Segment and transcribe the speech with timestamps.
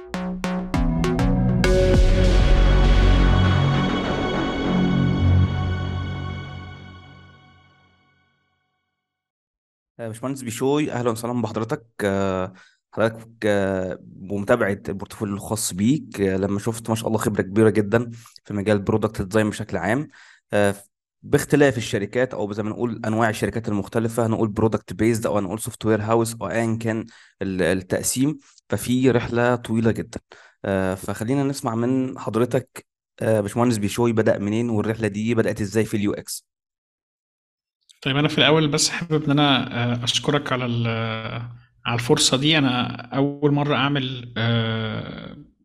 [0.00, 0.40] آه،
[10.08, 11.86] باشمهندس بيشوي أهلا وسهلا بحضرتك.
[12.04, 12.52] آه،
[12.92, 16.20] حضرتك آه، بمتابعه ال portfolio الخاص بيك.
[16.20, 18.10] آه، لما شفت ما شاء الله خبرة كبيرة جدا
[18.44, 20.08] في مجال ال product design بشكل عام.
[20.52, 20.74] آه،
[21.30, 26.02] باختلاف الشركات أو زي ما نقول أنواع الشركات المختلفة هنقول product based أو هنقول software
[26.02, 27.06] house أو ايا كان
[27.42, 28.38] ال- التقسيم
[28.68, 30.20] ففي رحلة طويلة جدا.
[30.64, 32.86] آه، فخلينا نسمع من حضرتك
[33.22, 36.46] آه، باشمهندس بيشوي بدأ منين والرحلة دي بدأت إزاي في ال UX؟
[38.02, 40.64] طيب أنا في الأول بس حابب إن أنا آه، أشكرك على
[41.86, 42.58] على الفرصة دي.
[42.58, 42.86] أنا
[43.16, 44.32] أول مرة أعمل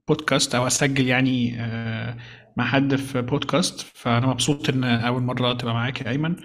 [0.08, 1.58] بودكاست أو أسجل يعني
[2.58, 6.36] مع حد في بودكاست فأنا مبسوط إن أول مرة تبقى معاك يا أيمن.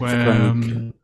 [0.00, 0.94] و شكرا ليك.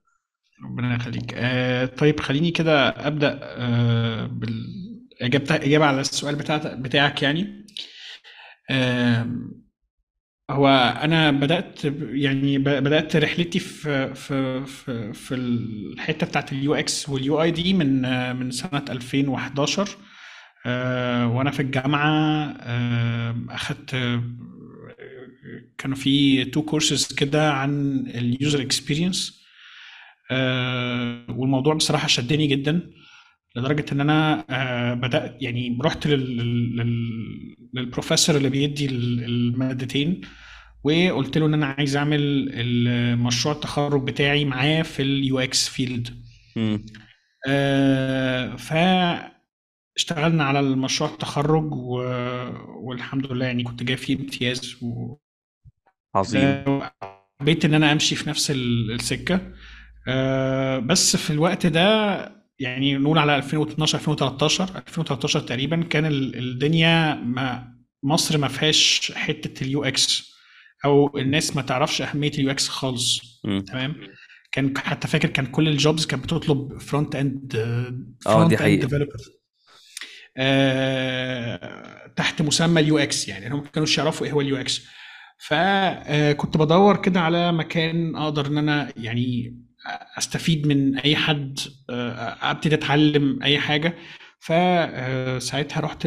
[0.65, 1.35] ربنا يخليك.
[1.37, 7.67] آه، طيب خليني كده أبدأ آه، بالاجابه إجابة على السؤال بتاع بتاعك يعني.
[8.71, 9.61] آم،
[10.51, 10.69] هو
[11.03, 17.51] أنا بدأت يعني بدأت رحلتي في في في في الحتة بتاعت ال UX وال UI
[17.51, 18.03] دي من
[18.37, 19.97] من سنة 2011 آه،
[21.27, 22.09] وأنا في الجامعة
[22.61, 24.23] آه، أخدت آه،
[25.79, 29.41] كانوا في two courses كده عن ال user experience
[31.29, 32.91] والموضوع بصراحة شدني جدا
[33.57, 36.37] لدرجة إن أنا آه، بدأت يعني رحت لل-
[36.77, 40.21] لل- للبروفيسور اللي بيدي ال- المادتين
[40.85, 46.09] وقلت له إن أنا عايز أعمل المشروع التخرج بتاعي معاه في ال UX field
[46.57, 46.85] مم.
[49.97, 51.93] فاشتغلنا على المشروع التخرج و...
[52.89, 55.17] والحمد لله يعني كنت جايب فيه امتياز و...
[56.15, 56.65] عظيم.
[57.41, 59.53] حبيت إن أنا أمشي في نفس ال- السكة.
[60.09, 67.15] آه، بس في الوقت ده يعني نقول على 2012 2013 2013 تقريبا كان ال- الدنيا
[67.15, 70.31] ما مصر ما فيهاش حتة ال UX
[70.85, 73.21] أو الناس ما تعرفش أهمية ال UX خالص.
[73.67, 73.95] تمام؟
[74.53, 77.53] كان حتى فاكر كان كل ال jobs كانت بتطلب front end
[78.25, 79.07] front end developer
[82.17, 84.87] تحت مسمى ال UX يعني هم ما كانوش يعرفوا إيه هو ال UX.
[85.39, 89.57] فكنت بدور كده على مكان أقدر إن أنا يعني
[90.19, 91.59] أستفيد من أي حد
[91.91, 93.95] آه، أبتدي أتعلم أي حاجة.
[94.41, 96.07] فساعتها رحت.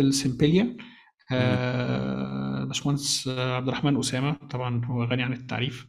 [1.31, 5.88] آه، باشمهندس عبد الرحمن أسامة طبعا هو غني عن التعريف.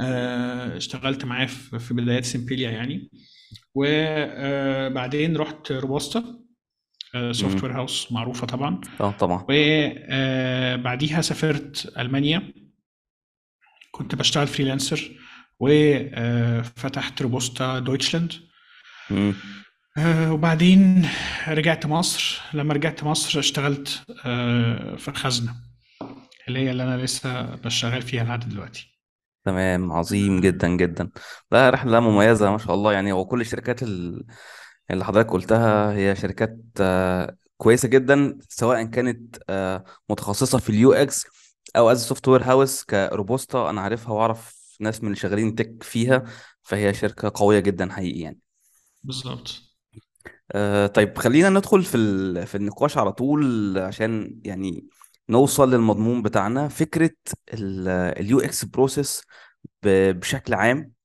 [0.00, 3.10] آه، اشتغلت معاه في بدايات سيمبليا يعني.
[3.74, 6.24] وبعدين رحت روبوستا.
[7.32, 8.80] software house معروفة طبعا.
[9.00, 9.46] آه طبعا.
[9.50, 12.52] وبعديها سافرت ألمانيا.
[13.90, 15.10] كنت بشتغل freelancer
[15.60, 18.32] وفتحت روبوستا دويتشلاند.
[19.10, 19.34] مم.
[19.98, 21.08] آه، وبعدين
[21.48, 22.40] رجعت مصر.
[22.54, 25.54] لما رجعت مصر اشتغلت آه، في الخزنة
[26.48, 28.98] اللي هي اللي أنا لسه بشتغل فيها لحد دلوقتي.
[29.44, 31.10] تمام عظيم جدا جدا.
[31.52, 32.92] لا رحلة مميزة ما شاء الله.
[32.92, 34.26] يعني وكل الشركات ال-
[34.90, 41.26] اللي حضرتك قلتها هي شركات آه، كويسة جدا سواء كانت آه، متخصصة في ال UX
[41.76, 43.70] أو as software house كروبوستا.
[43.70, 46.24] أنا عارفها وأعرف ناس من اللي شغالين tech فيها
[46.62, 48.38] فهي شركة قوية جدا حقيقي يعني.
[49.04, 49.62] بالظبط.
[50.52, 52.46] آه، طيب خلينا ندخل في ال...
[52.46, 54.86] في النقاش على طول عشان يعني
[55.28, 56.68] نوصل للمضمون بتاعنا.
[56.68, 57.10] فكرة
[57.54, 59.22] ال UX process
[59.82, 60.97] بشكل عام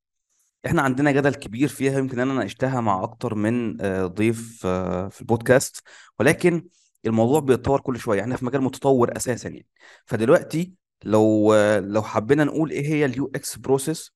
[0.66, 5.22] إحنا عندنا جدل كبير فيها يمكن أنا ناقشتها مع أكتر من آه، ضيف آه، في
[5.22, 5.84] البودكاست.
[6.20, 6.68] ولكن
[7.06, 9.68] الموضوع بيتطور كل شوية إحنا في مجال متطور أساسا يعني.
[10.06, 10.74] فدلوقتي
[11.04, 14.14] لو آه، لو حبينا نقول إيه هي ال UX process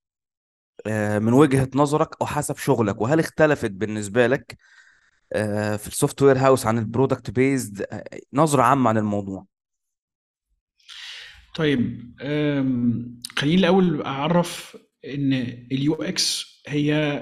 [1.19, 4.57] من وجهة نظرك أو حسب شغلك وهل اختلفت بالنسبة لك
[5.78, 7.85] في ال software house عن ال product based
[8.34, 9.46] نظرة عامة عن الموضوع؟
[11.56, 12.12] طيب
[13.38, 15.34] خليني الأول أعرف إن
[15.72, 17.22] ال UX هي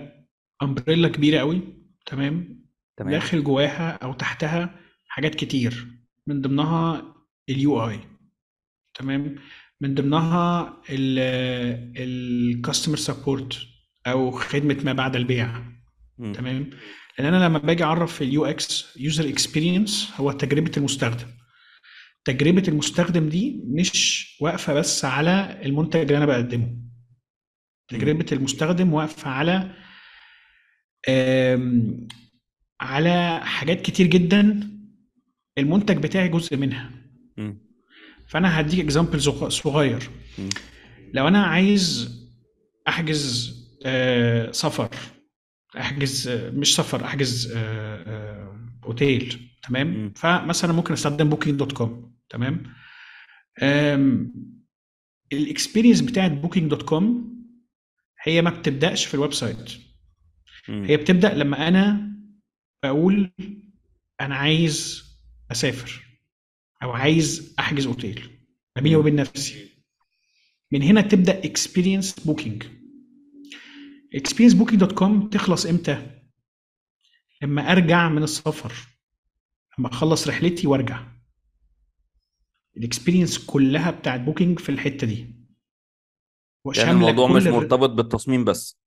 [0.64, 1.62] umbrella كبيرة قوي
[2.06, 2.66] تمام؟
[2.98, 3.12] تمام.
[3.12, 5.88] داخل جواها أو تحتها حاجات كتير.
[6.28, 7.16] من ضمنها
[7.50, 8.00] ال UI
[8.94, 9.36] تمام؟
[9.82, 10.74] من ضمنها
[11.98, 13.58] ال customer support
[14.08, 15.62] أو خدمة ما بعد البيع
[16.18, 16.34] مم.
[16.34, 16.70] تمام؟
[17.20, 21.28] لأن أنا لما باجي أعرف ال UX user experience هو تجربة المستخدم.
[22.26, 26.85] تجربة المستخدم دي مش واقفة بس على المنتج اللي أنا بقدمه.
[27.88, 29.72] تجربة المستخدم واقفة على
[32.80, 34.70] على حاجات كتير جدا
[35.58, 36.92] المنتج بتاعي جزء منها.
[38.28, 39.22] فأنا هديك example
[39.52, 40.10] صغير.
[41.14, 42.16] لو أنا عايز
[42.88, 43.56] أحجز
[44.52, 44.90] سفر
[45.78, 47.54] أحجز مش سفر أحجز
[48.84, 50.14] أوتيل تمام.
[50.16, 52.64] فمثلا ممكن أستخدم Booking.com تمام
[55.34, 57.35] ال experience بتاعت Booking.com
[58.26, 59.74] هي ما بتبدأش في ال website.
[60.70, 62.12] هي بتبدأ لما أنا
[62.84, 63.32] بقول
[64.22, 65.06] أنا عايز
[65.52, 66.06] أسافر
[66.84, 68.30] أو عايز أحجز أوتيل
[68.76, 68.96] ما بيني.
[68.96, 69.70] وبين نفسي.
[70.72, 72.64] من هنا تبدأ experience Booking
[74.16, 76.22] experience Booking.com تخلص إمتى؟
[77.42, 78.74] لما أرجع من السفر
[79.80, 81.08] لما أخلص رحلتي وأرجع.
[82.78, 85.35] ال experience كلها بتاعت Booking في الحتة دي.
[86.78, 88.78] يعني الموضوع مش مرتبط بالتصميم بس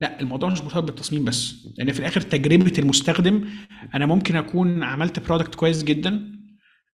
[0.00, 3.48] لا الموضوع مش مرتبط بالتصميم بس لأن في الآخر تجربة المستخدم
[3.94, 6.38] أنا ممكن أكون عملت product كويس جدا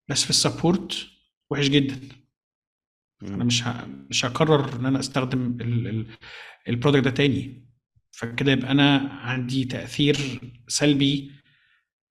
[0.09, 1.07] بس في ال support
[1.51, 2.01] وحش جدا
[3.23, 3.45] أنا.
[3.45, 3.87] مش ه...
[4.11, 5.87] مش هكرر إن أنا أستخدم ال...
[5.89, 6.07] ال...
[6.69, 7.69] ال product ده تاني
[8.11, 11.33] فكده يبقى أنا عندي تأثير سلبي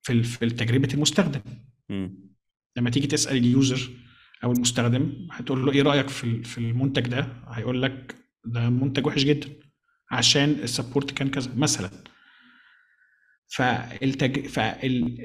[0.02, 0.24] في.
[0.24, 1.42] في تجربة المستخدم.
[2.78, 3.90] لما تيجي تسأل ال user
[4.44, 9.24] أو المستخدم هتقول له إيه رأيك في في المنتج ده؟ هيقول لك ده منتج وحش
[9.24, 9.50] جدا
[10.12, 11.90] عشان ال support كان كذا مثلا.
[13.48, 14.46] فالتج...
[14.48, 15.20] فال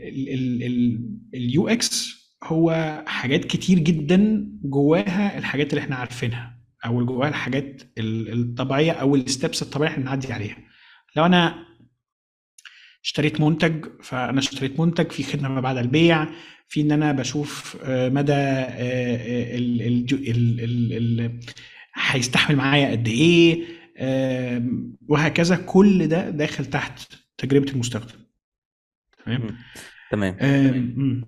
[1.34, 8.32] ال UX هو حاجات كتير جدا جواها الحاجات اللي إحنا عارفينها أو جواها الحاجات ال-
[8.32, 10.56] الطبيعية أو ال steps الطبيعية إحنا بنعدي عليها.
[11.16, 11.66] لو أنا
[13.04, 16.26] اشتريت منتج فأنا اشتريت منتج في خدمة ما بعد البيع
[16.72, 21.40] في إن أنا بشوف آه، مدى آه، آه، ال-
[21.94, 23.64] هيستحمل معايا قد إيه
[25.08, 25.56] وهكذا.
[25.56, 28.18] كل ده داخل تحت تجربة المستخدم.
[29.26, 29.58] تمام.
[30.10, 31.24] تمام.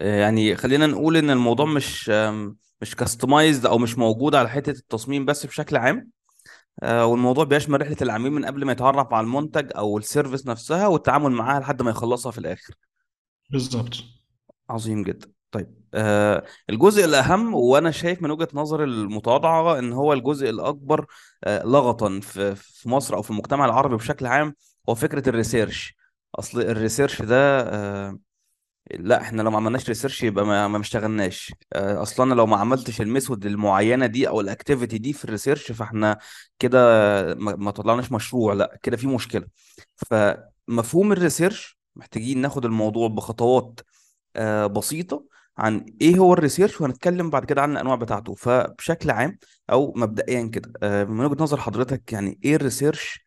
[0.00, 2.08] يعني خلينا نقول إن الموضوع مش
[2.80, 6.10] مش customized أو مش موجود على حتة التصميم بس بشكل عام
[6.82, 11.30] والموضوع بيشمل رحلة العميل من قبل ما يتعرف على المنتج أو ال service نفسها والتعامل
[11.30, 12.74] معاها لحد ما يخلصها في الآخر.
[13.50, 14.17] بالظبط
[14.70, 15.28] عظيم جدا.
[15.50, 21.06] طيب آه الجزء الأهم وأنا شايف من وجهة نظري المتواضعة إن هو الجزء الأكبر
[21.44, 24.54] آه لغطا في في مصر أو في المجتمع العربي بشكل عام
[24.88, 25.96] هو فكرة ال research.
[26.38, 28.18] أصل ال research ده آه
[28.90, 32.56] لا إحنا لو ما عملناش research يبقى ما ما اشتغلناش آه، أصلا أنا لو ما
[32.56, 36.18] عملتش ال method المعينة دي أو ال activity دي في ال research فإحنا
[36.58, 36.78] كده
[37.34, 39.46] ما طلعناش مشروع لا كده في مشكلة.
[39.96, 43.84] فمفهوم ال research محتاجين ناخد الموضوع بخطوات آه،
[44.76, 45.24] بسيطة
[45.58, 48.34] عن إيه هو ال research وهنتكلم بعد كده عن الأنواع بتاعته.
[48.34, 49.38] فبشكل عام
[49.70, 53.20] أو مبدئيا كده آه، من وجهة نظر حضرتك يعني إيه ال research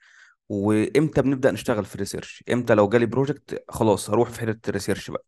[0.50, 4.74] وإمتى بنبدأ نشتغل في ال research إمتى لو جالي project خلاص هروح في حتة ال
[4.74, 5.25] research بقى.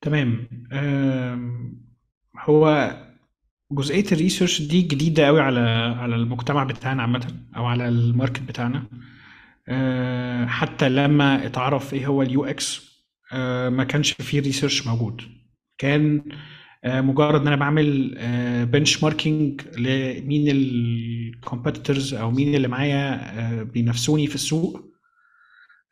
[0.00, 0.48] تمام.
[2.38, 2.90] هو
[3.72, 5.60] جزئية ال research دي جديدة قوي على
[5.98, 8.86] على المجتمع بتاعنا عامة أو على ال market بتاعنا.
[9.68, 12.89] آه، حتى لما اتعرف إيه هو ال UX
[13.68, 15.22] ما كانش فيه research موجود.
[15.78, 16.22] كان
[16.84, 18.14] آه، مجرد إن أنا بعمل
[18.66, 24.84] benchmarking لمين ال competitors أو مين اللي معايا آه، بينافسوني في السوق.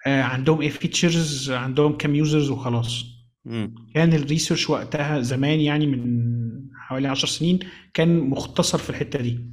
[0.07, 3.05] آه، عندهم إيه features عندهم كام users وخلاص.
[3.45, 3.75] مم.
[3.95, 6.29] كان ال research وقتها زمان يعني من
[6.77, 7.59] حوالي 10 سنين
[7.95, 9.51] كان مختصر في الحتة دي.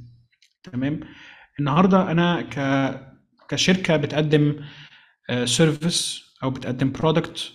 [0.62, 1.00] تمام؟
[1.58, 2.56] النهارده أنا ك
[3.48, 4.56] كشركة بتقدم
[5.44, 7.52] service أو بتقدم product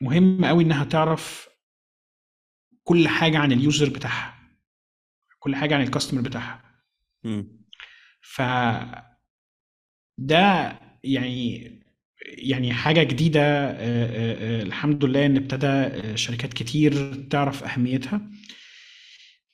[0.00, 1.48] مهم قوي إنها تعرف
[2.84, 4.36] كل حاجة عن ال user بتاعها
[5.38, 6.62] كل حاجة عن ال customer بتاعها.
[8.20, 8.42] ف
[10.18, 11.70] ده يعني
[12.22, 13.40] يعني حاجة جديدة
[14.62, 18.30] الحمد لله إن ابتدى شركات كتير تعرف أهميتها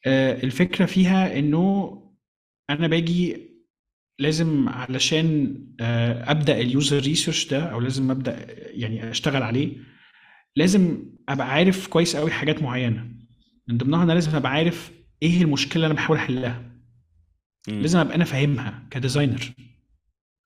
[0.07, 1.99] الفكرة فيها إنه
[2.71, 3.49] أنا باجي
[4.19, 5.57] لازم علشان
[6.27, 9.77] أبدأ ال user research ده أو لازم أبدأ يعني أشتغل عليه
[10.57, 13.09] لازم أبقى عارف كويس قوي حاجات معينة.
[13.69, 14.93] من ضمنها أنا لازم أبقى عارف
[15.23, 16.73] إيه المشكلة اللي أنا بحاول أحلها.
[17.69, 19.41] لازم أبقى أنا فاهمها ك designer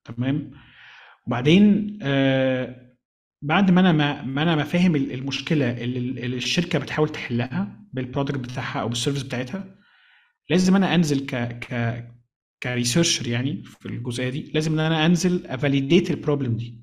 [0.05, 0.51] تمام؟
[1.27, 2.87] وبعدين آه
[3.43, 7.81] بعد ما أنا ما, ما أنا ما فاهم ال- المشكلة اللي اللي الشركة بتحاول تحلها
[7.93, 9.77] بال product بتاعها أو بال service بتاعتها
[10.51, 12.05] لازم أنا أنزل ك ك
[12.63, 16.81] ك researcher يعني في الجزئية دي لازم إن أنا أنزل ا validate ال problem دي.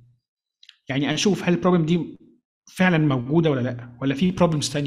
[0.89, 2.17] يعني أشوف هل ال problem دي
[2.75, 4.77] فعلا موجودة ولا لأ؟ ولا في problems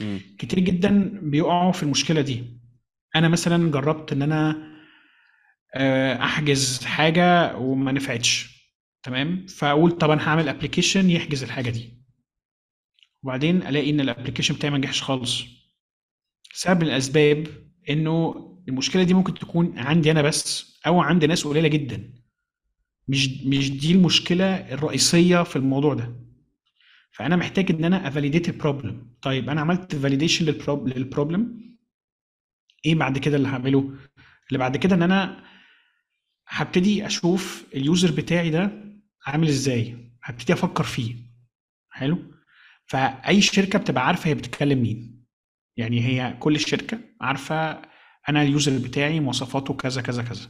[0.00, 0.20] مم.
[0.38, 2.60] كتير جدا بيقعوا في المشكلة دي.
[3.16, 4.66] أنا مثلا جربت إن أنا
[5.74, 8.56] آه، أحجز حاجة وما نفعتش.
[9.02, 12.02] تمام؟ فأقول طب أنا هعمل application يحجز الحاجة دي.
[13.22, 15.44] وبعدين ألاقي إن ال application بتاعي ما نجحش خالص.
[16.52, 17.46] سبب من الأسباب
[17.90, 18.34] إنه
[18.68, 22.14] المشكلة دي ممكن تكون عندي أنا بس أو عند ناس قليلة جدا.
[23.08, 26.25] مش مش دي المشكلة الرئيسية في الموضوع ده.
[27.16, 31.66] فأنا محتاج إن أنا ا validate ال problem طيب أنا عملت validation لل problem
[32.86, 33.96] إيه بعد كده اللي هعمله؟
[34.48, 35.44] اللي بعد كده إن أنا
[36.48, 38.70] هبتدي أشوف ال user بتاعي ده
[39.26, 40.12] عامل إزاي.
[40.22, 41.16] هبتدي أفكر فيه.
[41.90, 42.18] حلو؟
[42.86, 45.26] فأي شركة بتبقى عارفة هي بتتكلم مين.
[45.76, 47.82] يعني هي كل الشركة عارفة
[48.28, 50.48] أنا ال user بتاعي مواصفاته كذا كذا كذا.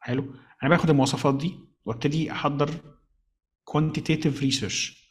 [0.00, 2.70] حلو؟ أنا باخد المواصفات دي وأبتدي أحضر
[3.70, 5.05] quantitative research.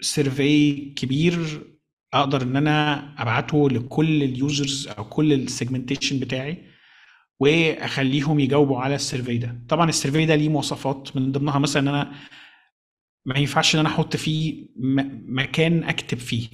[0.00, 1.62] survey كبير
[2.14, 6.64] أقدر إن أنا أبعته لكل ال users أو كل ال segmentation بتاعي
[7.40, 9.64] وأخليهم يجاوبوا على ال survey ده.
[9.68, 11.16] طبعا ال survey ده ليه مواصفات.
[11.16, 12.12] من ضمنها مثلا إن أنا
[13.26, 14.66] ما ينفعش إن أنا أحط فيه
[15.28, 16.48] مكان أكتب فيه.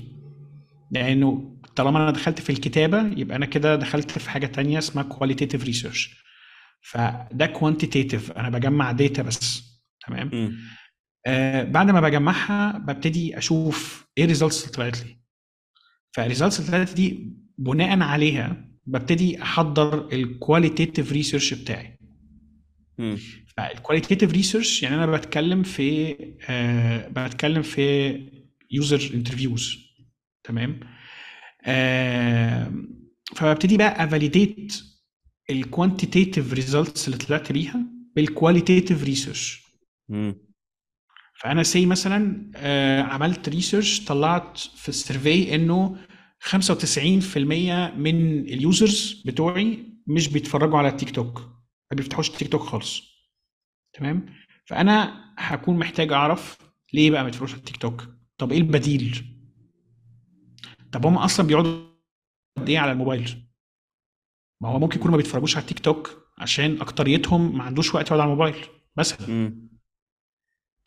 [0.93, 5.65] لأنه طالما أنا دخلت في الكتابة يبقى أنا كده دخلت في حاجة تانية اسمها qualitative
[5.65, 6.17] research
[6.83, 9.63] فده quantitative أنا بجمع data بس.
[10.07, 10.31] تمام؟
[11.27, 15.21] آه بعد ما بجمعها ببتدي أشوف إيه ال results اللي طلعت لي.
[16.13, 21.99] فال results اللي طلعت دي بناء عليها ببتدي أحضر ال qualitative research بتاعي.
[23.57, 26.17] فال qualitative research يعني أنا بتكلم في
[26.49, 28.11] آه بتكلم في
[28.71, 29.77] user interviews
[30.45, 30.81] تمام؟
[31.67, 32.73] آه
[33.37, 34.83] فببتدي بقى ا validate
[35.51, 37.87] ال quantitative results اللي طلعت بيها
[38.17, 39.65] بال qualitative research
[41.41, 45.97] فأنا say مثلا آه عملت research طلعت في ال survey إنه
[46.45, 47.37] 95%
[47.97, 51.39] من ال users بتوعي مش بيتفرجوا على التيك توك
[51.91, 53.03] ما بيفتحوش التيك توك خالص.
[53.93, 54.27] تمام؟
[54.67, 56.59] فأنا هكون محتاج أعرف
[56.93, 59.37] ليه بقى ما بيتفرجوش على التيك توك طب إيه البديل؟
[60.93, 61.85] طب هم أصلا بيقعدوا
[62.59, 63.47] قد إيه على الموبايل؟
[64.63, 68.21] ما هو ممكن يكونوا ما بيتفرجوش على التيك توك عشان أكتريتهم ما عندوش وقت يقعد
[68.21, 68.67] على الموبايل
[68.97, 69.27] مثلا.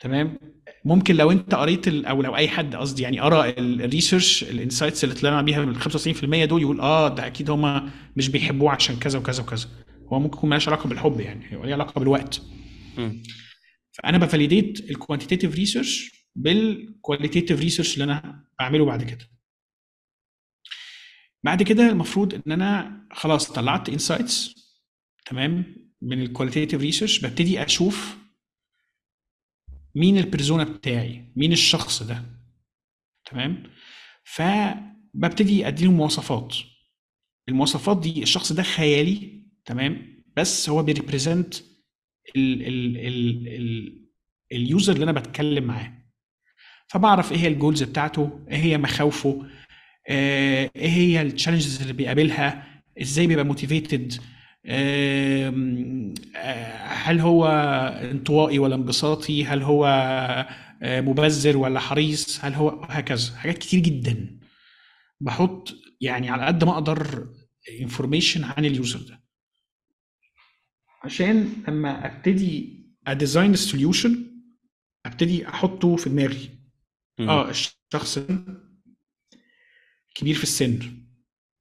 [0.04, 0.38] تمام؟
[0.84, 5.04] ممكن لو انت قريت أو لو أي حد قصدي يعني قرأ ال research ال insights
[5.04, 9.18] اللي طلعنا بيها بال 95% دول يقول آه ده أكيد هم مش بيحبوه عشان كذا
[9.18, 9.68] وكذا وكذا.
[10.12, 12.42] هو ممكن يكون مالهاش علاقة بالحب يعني هو ليه علاقة بالوقت.
[12.98, 13.12] م.
[13.92, 19.28] فأنا ب validate ال quantitative research بال qualitative research اللي أنا بعمله بعد كده.
[21.44, 24.54] بعد كده المفروض إن أنا خلاص طلعت insights
[25.26, 28.23] تمام من ال qualitative research ببتدي أشوف
[29.94, 32.22] مين ال persona بتاعي؟ مين الشخص ده؟
[33.30, 33.62] تمام؟
[34.24, 36.54] فببتدي أديله مواصفات.
[37.48, 41.54] المواصفات دي الشخص ده خيالي تمام؟ بس هو بي represent
[44.52, 45.92] ال user اللي أنا بتكلم معاه.
[46.88, 49.46] فبعرف إيه هي ال goals بتاعته إيه هي مخاوفه
[50.10, 54.12] إيه هي ال challenges اللي بيقابلها إزاي بيبقى motivated
[56.86, 57.46] هل هو
[58.10, 59.86] انطوائي ولا انبساطي؟ هل هو
[60.82, 64.40] مبذر ولا حريص؟ هل هو هكذا؟ حاجات كتير جدا.
[65.20, 67.28] بحط يعني على قد ما أقدر
[67.80, 69.24] information عن ال user ده.
[71.02, 74.24] عشان لما أبتدي ا design ال solution
[75.06, 76.58] أبتدي أحطه في دماغي.
[77.20, 78.18] آه الشخص
[80.14, 81.03] كبير في السن.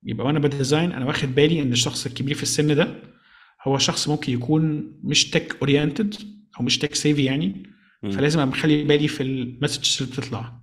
[0.06, 2.96] يبقى وأنا ب design أنا واخد بالي ان الشخص الكبير في السن ده
[3.68, 6.16] هو شخص ممكن يكون مش tech oriented
[6.60, 7.64] أو مش tech savvy يعني
[8.04, 8.12] م.
[8.12, 10.60] فلازم أبقى مخلي بالي في ال messages اللي بتطلع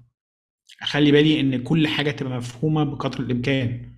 [0.82, 3.92] أخلي بالي إن كل حاجة تبقى مفهومة بقدر الإمكان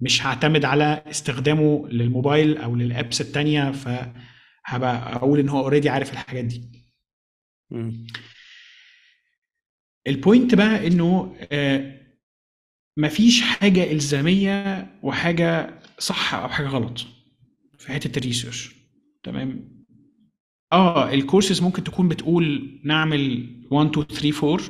[0.00, 6.12] مش هعتمد على استخدامه للموبايل أو لل apps التانية فهبقى أقول إن هو already عارف
[6.12, 6.62] الحاجات دي
[7.70, 7.90] م.
[10.06, 12.01] ال point بقى إنه آه
[12.96, 17.06] مفيش حاجة إلزامية وحاجة صح أو حاجة غلط
[17.78, 18.74] في حتة ال research
[19.22, 19.72] تمام؟
[20.72, 24.66] آه الكورسز ممكن تكون بتقول نعمل 1 2 3 4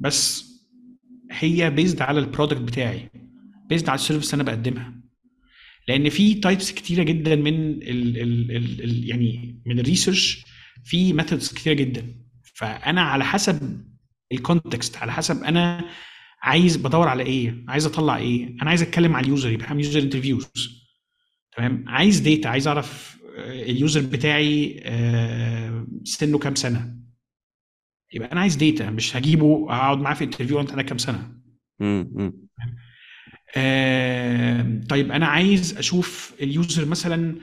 [0.00, 0.46] بس
[1.30, 3.10] هي based على ال product بتاعي
[3.68, 4.94] based على ال service اللي أنا بقدمها.
[5.88, 10.44] لأن في types كتيرة جدا من ال ال ال ال يعني من ال research
[10.84, 12.14] في methods كتيرة جدا.
[12.54, 13.84] فأنا على حسب
[14.32, 15.84] ال context على حسب أنا
[16.42, 19.84] عايز بدور على إيه؟ عايز أطلع إيه؟ أنا عايز أتكلم على ال user يبقى بعمل
[19.84, 20.46] user interviews
[21.56, 24.80] تمام؟ عايز data عايز أعرف ال user بتاعي
[26.04, 26.96] سنه كام سنة.
[28.12, 31.32] يبقى أنا عايز data مش هجيبه أقعد معاه في interview انت عندك كام سنة.
[33.56, 37.36] آه طيب أنا عايز أشوف ال user مثلا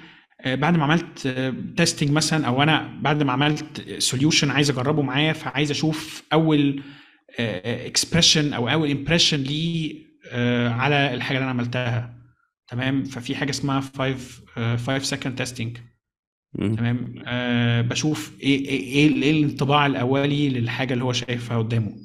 [0.46, 1.28] بعد ما عملت
[1.78, 6.84] testing مثلا أو أنا بعد ما عملت solution عايز أجربه معايا فعايز أشوف أول
[7.40, 10.04] expression أو أول impression ليه
[10.70, 12.18] على الحاجة اللي أنا عملتها.
[12.68, 15.78] تمام؟ ففي حاجة اسمها 5 5 second testing
[16.54, 16.76] مم.
[16.76, 21.96] تمام؟ آه بشوف إيه إيه إيه إيه الانطباع الأولي للحاجة اللي هو شايفها قدامه.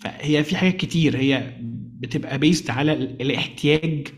[0.00, 1.16] فهي في حاجات كتير.
[1.16, 1.56] هي
[2.00, 4.08] بتبقى based على ال- الاحتياج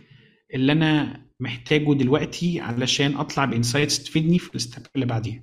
[0.55, 5.43] اللي أنا محتاجه دلوقتي علشان أطلع ب insights تفيدني في ال step اللي بعديها.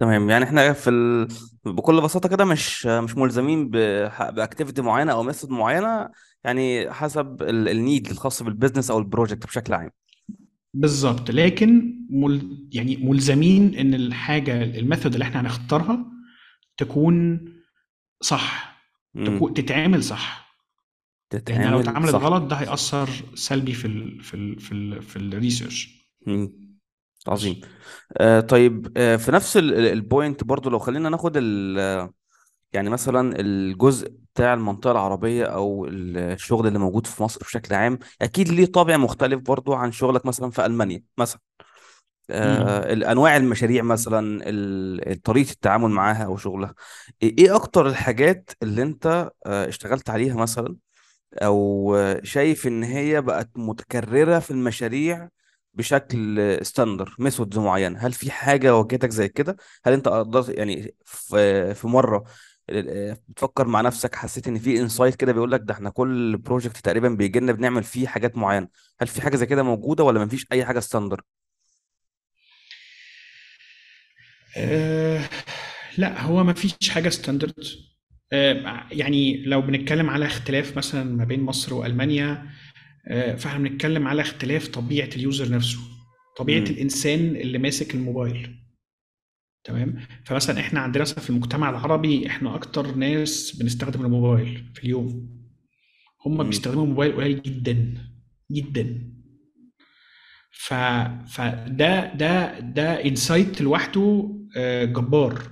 [0.00, 0.30] تمام.
[0.30, 1.28] يعني إحنا في ال...
[1.64, 6.08] بكل بساطة كده مش مش ملزمين ب activity معينة أو method معينة
[6.44, 9.90] يعني حسب ال need الخاص بال business أو ال project بشكل عام.
[10.74, 11.30] بالظبط.
[11.30, 16.06] لكن مل يعني ملزمين إن الحاجة ال method اللي إحنا هنختارها
[16.76, 17.44] تكون
[18.20, 18.80] صح
[19.24, 20.50] تكون تتعمل صح.
[21.32, 25.16] لأن لو تتعامل اتعملت غلط ده هيأثر سلبي في ال في ال في ال في
[25.16, 26.10] ال research
[27.28, 27.60] عظيم.
[28.16, 32.10] آه طيب آه في نفس ال point برضو لو خلينا ناخد ال...
[32.72, 38.48] يعني مثلا الجزء بتاع المنطقة العربية أو الشغل اللي موجود في مصر بشكل عام أكيد
[38.48, 41.40] ليه طابع مختلف برضو عن شغلك مثلا في ألمانيا مثلا.
[42.30, 44.38] آه، الانواع المشاريع مثلا
[45.24, 46.74] طريقة التعامل معاها أو شغلها.
[47.22, 50.76] إيه إيه أكتر الحاجات اللي أنت آه، اشتغلت عليها مثلا؟
[51.34, 55.28] أو شايف إن هي بقت متكررة في المشاريع
[55.74, 57.98] بشكل standard methods معينة.
[57.98, 60.94] هل في حاجة واجهتك زي كده؟ هل أنت قدرت يعني
[61.74, 62.24] في مرة
[62.70, 66.76] آه، بتفكر مع نفسك حسيت إن في insight كده بيقول لك ده إحنا كل project
[66.76, 68.68] تقريبا بيجي لنا بنعمل فيه حاجات معينة.
[69.00, 71.22] هل في حاجة زي كده موجودة ولا مفيش أي حاجة standard
[74.56, 75.20] آه
[75.98, 77.54] لا هو ما فيش حاجة standard
[78.32, 82.46] آه يعني لو بنتكلم على اختلاف مثلا ما بين مصر وألمانيا
[83.36, 85.78] فاحنا بنتكلم على اختلاف طبيعة ال user نفسه
[86.38, 88.56] طبيعة امم الإنسان اللي ماسك الموبايل.
[89.64, 95.40] تمام؟ فمثلا إحنا عندنا مثلا في المجتمع العربي إحنا أكتر ناس بنستخدم الموبايل في اليوم.
[96.26, 97.94] هم بيستخدموا الموبايل قليل جدا
[98.52, 99.12] جدا.
[100.52, 100.74] ف
[101.28, 105.42] فده ده ده انسايت لوحده آه، جبار.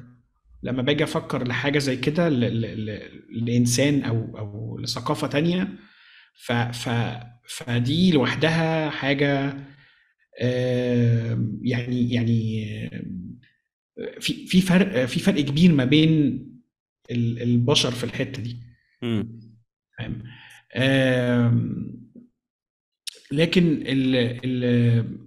[0.62, 2.28] لما باجي أفكر لحاجة زي كده
[3.31, 5.69] لإنسان أو أو لثقافة تانية
[6.38, 6.88] ف ف
[7.48, 9.54] فدي لوحدها حاجة
[10.40, 12.64] آه، يعني يعني
[13.98, 16.10] آه، في في فرق في فرق كبير ما بين
[17.10, 18.56] ال- البشر في الحتة دي.
[19.02, 19.40] امم
[19.98, 20.22] فاهم
[23.32, 25.18] لكن ال ال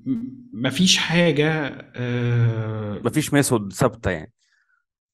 [0.53, 1.49] مفيش حاجة
[1.95, 4.33] آه، مفيش method ثابتة يعني.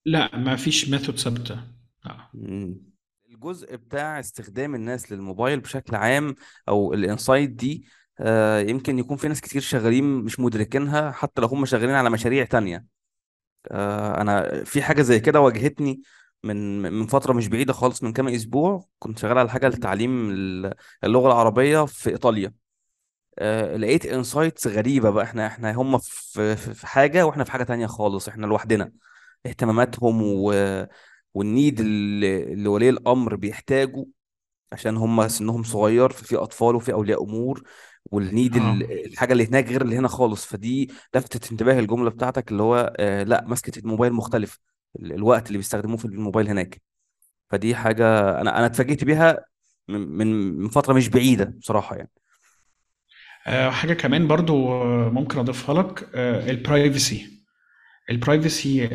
[0.05, 1.17] لا مفيش method
[2.05, 2.29] لا.
[2.33, 2.86] مم.
[3.37, 6.35] الجزء بتاع استخدام الناس للموبايل بشكل عام
[6.69, 7.85] أو ال insight دي
[8.19, 12.45] آه يمكن يكون في ناس كتير شغالين مش مدركينها حتى لو هم شغالين على مشاريع
[12.45, 12.85] تانية.
[13.71, 16.01] آه أنا في حاجة زي كده واجهتني
[16.43, 20.73] من من فترة مش بعيدة خالص من كام أسبوع كنت شغال على حاجة لتعليم ال-
[21.03, 22.53] اللغة العربية في إيطاليا.
[23.39, 25.23] آه لقيت إنسايتس غريبة بقى.
[25.23, 28.91] إحنا إحنا هم في حاجة وإحنا في حاجة تانية خالص إحنا لوحدنا.
[29.45, 30.53] اهتماماتهم و...
[31.37, 34.05] والنيد اللي اللي ولي الأمر بيحتاجوا
[34.71, 37.63] عشان هم سنهم صغير ففي أطفال وفي أولياء أمور
[38.11, 40.45] والنيد ال- الحاجة اللي هناك غير اللي هنا خالص.
[40.45, 44.59] فدي لفتت انتباهي الجملة بتاعتك اللي هو آه لأ مسكة الموبايل مختلف
[44.99, 46.81] ال- الوقت اللي بيستخدموه في الموبايل هناك.
[47.49, 48.05] فدي حاجة
[48.41, 49.45] أنا أنا اتفاجئت بيها
[49.89, 49.99] من
[50.59, 52.11] من فترة مش بعيدة بصراحة يعني.
[53.47, 56.09] آه، حاجة كمان برضو آه، ممكن أضيفها لك
[56.49, 57.43] ال privacy
[58.09, 58.87] ال privacy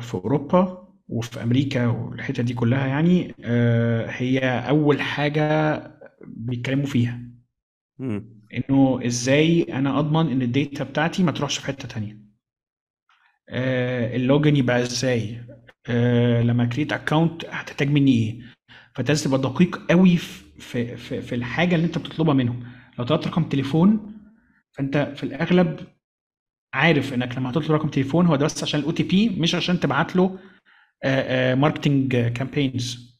[0.00, 4.38] في أوروبا وفي أمريكا والحتة دي كلها يعني آه، هي
[4.68, 5.72] أول حاجة
[6.26, 7.20] بيتكلموا فيها.
[8.54, 12.18] إنه إزاي أنا أضمن إن ال data بتاعتي ما تروحش في حتة تانية.
[13.48, 15.40] آه، ال login يبقى إزاي؟
[15.88, 18.40] آه، لما create account هتحتاج مني إيه؟
[18.94, 22.64] فانت لازم تبقى دقيق قوي في في في, في الحاجة اللي أنت بتطلبها منهم.
[22.98, 24.14] لو طلبت رقم تليفون
[24.72, 25.80] فأنت في الأغلب
[26.74, 30.16] عارف إنك لما هتطلب رقم تليفون هو ده بس عشان ال OTP مش عشان تبعت
[30.16, 30.38] له
[31.54, 33.14] marketing campaigns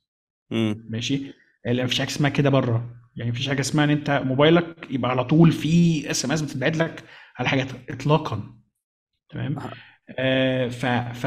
[0.91, 1.23] ماشي؟
[1.67, 2.97] لا مفيش حاجة اسمها كده بره.
[3.17, 7.05] يعني مفيش حاجة اسمها إن أنت موبايلك يبقى على طول في SMS بتتبعت لك
[7.39, 8.55] على حاجات اطلاقا.
[9.31, 9.57] تمام؟
[10.19, 11.25] آه، ف ف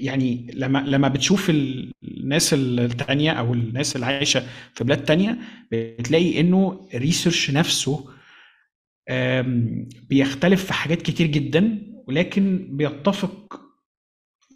[0.00, 4.42] يعني لما لما بتشوف ال- الناس التانية أو الناس اللي عايشة
[4.74, 5.38] في بلاد تانية
[5.72, 8.10] بتلاقي إنه ال research نفسه
[10.08, 13.60] بيختلف في حاجات كتير جدا ولكن بيتفق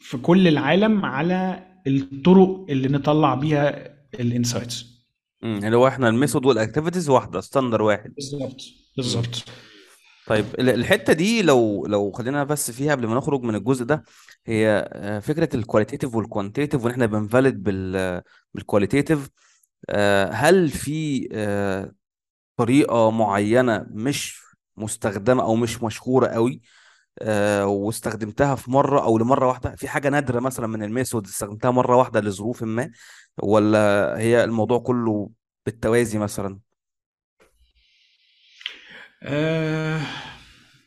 [0.04, 4.84] في كل العالم على الطرق اللي نطلع بيها ال insights
[5.44, 8.14] اللي هو إحنا ال method وال activities واحدة standard واحد.
[8.14, 8.60] بالظبط
[8.96, 9.44] بالظبط.
[10.26, 14.04] طيب ال- الحتة دي لو لو خلينا بس فيها قبل ما نخرج من الجزء ده
[14.46, 18.22] هي آه، فكرة ال qualitative وال quantitative وإن إحنا بن validate بال
[18.54, 19.28] بال qualitative
[20.30, 21.92] هل في آه،
[22.56, 24.40] طريقة معينة مش
[24.76, 26.60] مستخدمة أو مش مشهورة قوي؟
[27.22, 29.76] آه، واستخدمتها في مرة أو لمرة واحدة.
[29.76, 32.90] في حاجة نادرة مثلا من ال method استخدمتها مرة واحدة لظروف ما
[33.42, 35.30] ولا هي الموضوع كله
[35.66, 36.58] بالتوازي مثلا؟
[39.22, 40.00] آه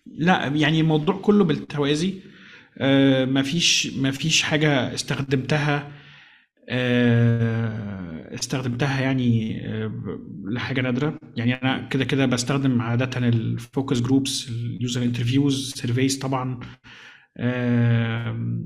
[0.05, 2.21] لا يعني الموضوع كله بالتوازي.
[2.77, 5.91] آه مفيش مفيش حاجة استخدمتها
[8.33, 11.19] استخدمتها يعني آه لحاجة نادرة.
[11.35, 16.59] يعني أنا كده كده بستخدم عادة ال focus groups ال user interviews surveys طبعا.
[17.37, 18.61] آه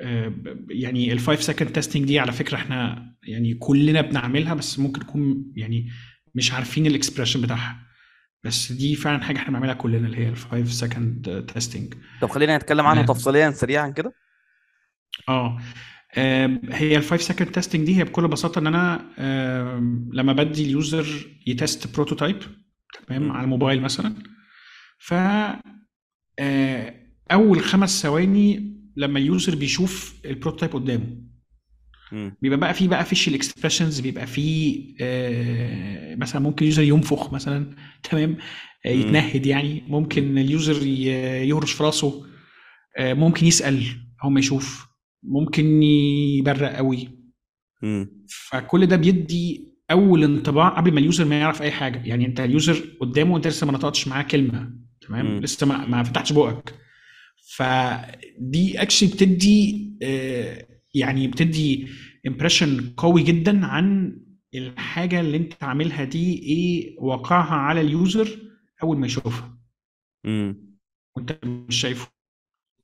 [0.00, 0.32] آه
[0.70, 5.52] يعني ال five second testing دي على فكرة إحنا يعني كلنا بنعملها بس ممكن نكون
[5.56, 5.90] يعني
[6.34, 7.76] مش عارفين ال expression بتاعها.
[8.44, 12.56] بس دي فعلا حاجة إحنا بنعملها كلنا اللي هي ال 5 سكند تيستنج طب خلينا
[12.56, 14.14] نتكلم عنها تفصيليا سريعا كده.
[15.28, 15.58] آه.
[16.16, 19.00] هي ال 5 second testing دي هي بكل بساطة إن أنا
[20.12, 21.06] لما بدي ال user
[21.46, 22.36] ي test prototype
[23.06, 23.32] تمام.
[23.32, 24.14] على الموبايل مثلا
[24.98, 25.14] ف
[26.38, 26.94] آه،
[27.32, 31.24] أول خمس ثواني لما ال user بيشوف ال prototype قدامه.
[32.42, 37.76] بيبقى بقى فيه بقى facial expressions بيبقى فيه آه، مثلا ممكن ال user ينفخ مثلا
[38.02, 38.36] تمام
[38.86, 38.88] آه،.
[38.88, 42.26] يتنهد يعني ممكن ال user يهرش في راسه
[42.98, 43.84] آه، ممكن يسأل
[44.24, 44.86] أول ما يشوف
[45.24, 47.08] ممكن يبرق قوي
[47.82, 48.24] مم.
[48.28, 52.40] فكل ده بيدي أول انطباع قبل ما ال user ما يعرف أي حاجة يعني أنت
[52.40, 55.40] ال user قدامه انت لسه ما نطقتش معاه كلمة تمام مم.
[55.40, 56.74] لسه ما, ما فتحتش بقك
[57.56, 61.88] فدي actually بتدي آه، يعني بتدي
[62.26, 64.16] impression قوي جدا عن
[64.54, 68.38] الحاجة اللي أنت عاملها دي إيه واقعها على ال user
[68.82, 69.58] أول ما يشوفها
[70.24, 70.76] مم.
[71.16, 72.13] وأنت مش شايفه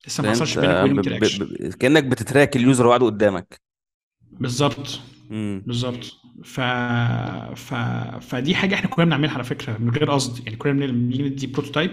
[0.06, 0.98] لسه ما حصلش بينك.
[0.98, 1.74] interaction ب...
[1.74, 3.60] كأنك بت track ال user وقاعد قدامك
[4.32, 5.00] بالظبط.
[5.66, 6.04] بالظبط
[6.44, 6.60] ف...
[7.54, 7.74] ف...
[8.20, 11.90] فدي حاجة إحنا كنا بنعملها على فكرة من غير قصد يعني كنا بنيجي ندي prototype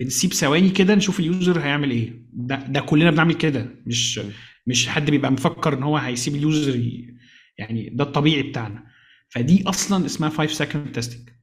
[0.00, 4.20] بنسيب ثواني كده نشوف ال user هيعمل إيه ده ده كلنا بنعمل كده مش.
[4.66, 6.82] مش حد بيبقى مفكر ان هو هيسيب ال user.
[7.58, 8.84] يعني ده الطبيعي بتاعنا
[9.28, 11.37] فدي أصلا اسمها 5 second testing كويس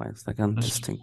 [0.00, 0.98] ده كان testing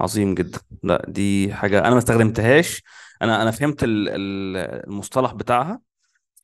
[0.00, 0.58] عظيم جدا.
[0.82, 2.82] لا دي حاجة أنا ما استخدمتهاش.
[3.22, 5.80] أنا أنا فهمت ال- ال- المصطلح بتاعها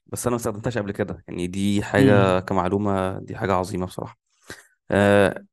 [0.06, 1.24] بس أنا ما استخدمتهاش قبل كده.
[1.28, 4.18] يعني دي حاجة امم كمعلومة دي حاجة عظيمة بصراحة.
[4.90, 5.44] آه،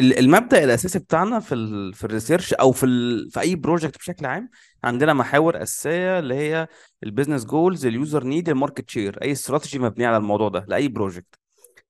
[0.00, 3.98] ال- المبدأ الأساسي بتاعنا في ال في ال research أو في ال في أي project
[3.98, 4.50] بشكل عام
[4.84, 6.68] عندنا محاور أساسية اللي هي
[7.02, 10.64] ال business goals ال user need ال market share أي استراتيجي مبنية على الموضوع ده
[10.68, 11.38] لأي project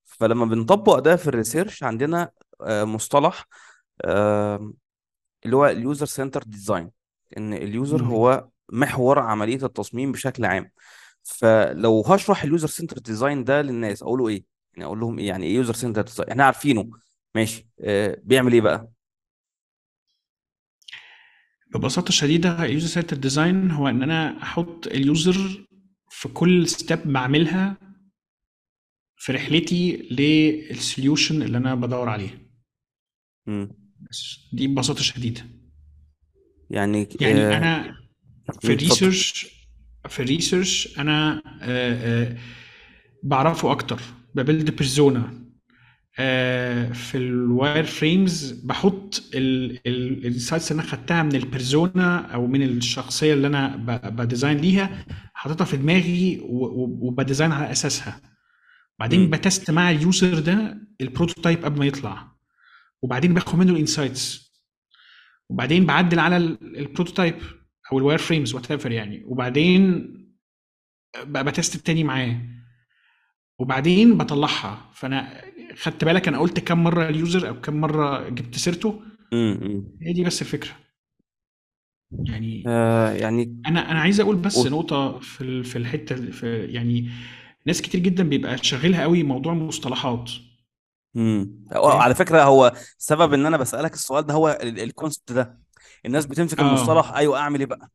[0.05, 2.31] فلما بنطبق ده في ال research عندنا
[2.62, 3.47] مصطلح
[4.05, 4.73] آه،
[5.44, 6.90] اللي هو ال user center design
[7.37, 10.71] إن ال user هو محور عملية التصميم بشكل عام.
[11.23, 15.47] فلو هشرح ال user center design ده للناس أقوله إيه؟ يعني أقول لهم إيه يعني
[15.47, 16.90] إيه user center design إحنا عارفينه.
[17.35, 17.68] ماشي.
[17.81, 18.88] آه بيعمل إيه بقى؟
[21.75, 25.66] ببساطة شديدة ال user center design هو إن أنا أحط ال user
[26.11, 27.77] في كل step بعملها
[29.16, 32.48] في رحلتي لل solution اللي أنا بدور عليه
[33.49, 33.69] مم.
[34.11, 35.41] بس دي ببساطة شديدة.
[36.71, 37.97] يعني يعني آه أنا
[38.61, 39.47] في الريسيرش
[40.09, 42.37] في الريسيرش أنا آه، آه،
[43.23, 44.01] بعرفه أكتر
[44.35, 45.49] ب build persona
[46.93, 53.35] في ال wireframes بحط ال insights اللي أنا خدتها من ال persona أو من الشخصية
[53.35, 53.77] اللي أنا
[54.09, 58.21] ب design ليها حاططها في دماغي وب design على أساسها.
[58.99, 59.31] بعدين.
[59.31, 62.38] ب test مع ال user ده ال prototype قبل ما يطلع.
[63.03, 64.53] وبعدين باخد منه ال insights
[65.51, 67.35] وبعدين بعدل على ال- prototype
[67.93, 69.23] أو ال wireframes whatever يعني.
[69.27, 70.09] وبعدين
[71.27, 72.41] ب test التاني معاه.
[73.59, 74.91] وبعدين بطلعها.
[74.95, 75.43] فأنا
[75.75, 79.01] خدت بالك أنا قلت كم مرة ال user أو كم مرة جبت سيرته.
[80.03, 80.71] هي دي بس الفكرة.
[82.25, 84.71] يعني آه يعني أنا أنا عايز أقول بس قول.
[84.71, 87.11] نقطة في في الحتة في يعني
[87.67, 90.31] ناس كتير جدا بيبقى شاغلها قوي موضوع المصطلحات.
[91.14, 91.64] مم.
[91.73, 95.59] okay على فكرة هو سبب إن أنا بسألك السؤال ده هو ال concept ده.
[96.07, 97.88] الناس بتمسك المصطلح آه أيوه أعمل إيه بقى؟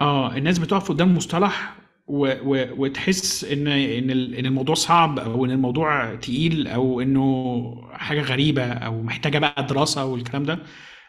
[0.00, 5.50] آه الناس بتقف قدام مصطلح و و وتحس ان إن إن الموضوع صعب أو إن
[5.50, 10.58] الموضوع تقيل أو إنه حاجة غريبة أو محتاجة بقى دراسة والكلام ده.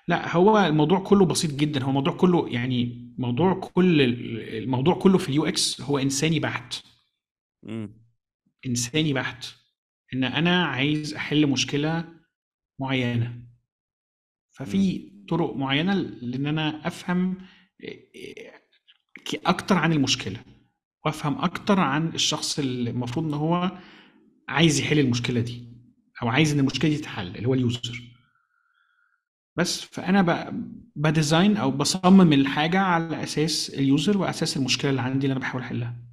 [0.07, 1.83] لا هو الموضوع كله بسيط جدا.
[1.83, 4.01] هو الموضوع كله يعني موضوع كل
[4.63, 6.75] الموضوع كله في ال UX هو إنساني بحت.
[8.65, 9.45] إنساني بحت.
[10.13, 12.05] إن أنا عايز أحل مشكلة
[12.79, 13.43] معينة.
[14.51, 17.37] ففي طرق معينة لإن أنا أفهم
[19.45, 20.39] أكتر عن المشكلة
[21.05, 23.71] وأفهم أكتر عن الشخص اللي المفروض إن هو
[24.49, 25.67] عايز يحل المشكلة دي
[26.23, 28.01] أو عايز إن المشكلة دي تتحل اللي هو ال user.
[29.57, 30.51] بس فأنا
[30.95, 35.39] ب design أو بصمم الحاجة على أساس ال user وأساس المشكلة اللي عندي اللي أنا
[35.39, 36.03] بحاول أحلها.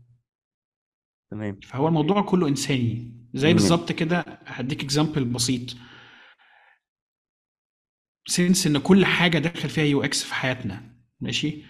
[1.31, 1.61] تمام.
[1.61, 3.14] فهو الموضوع كله إنساني.
[3.35, 3.53] زي.
[3.53, 5.77] بالظبط كده هديك example بسيط
[8.27, 10.83] since إن كل حاجة داخل فيها UX في حياتنا
[11.21, 11.63] ماشي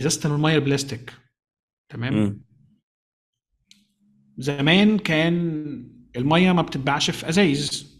[0.00, 1.12] ازازه الميه البلاستيك
[1.88, 2.40] تمام مم.
[4.38, 5.36] زمان كان
[6.16, 7.96] المية ما بتتباعش في أزايز.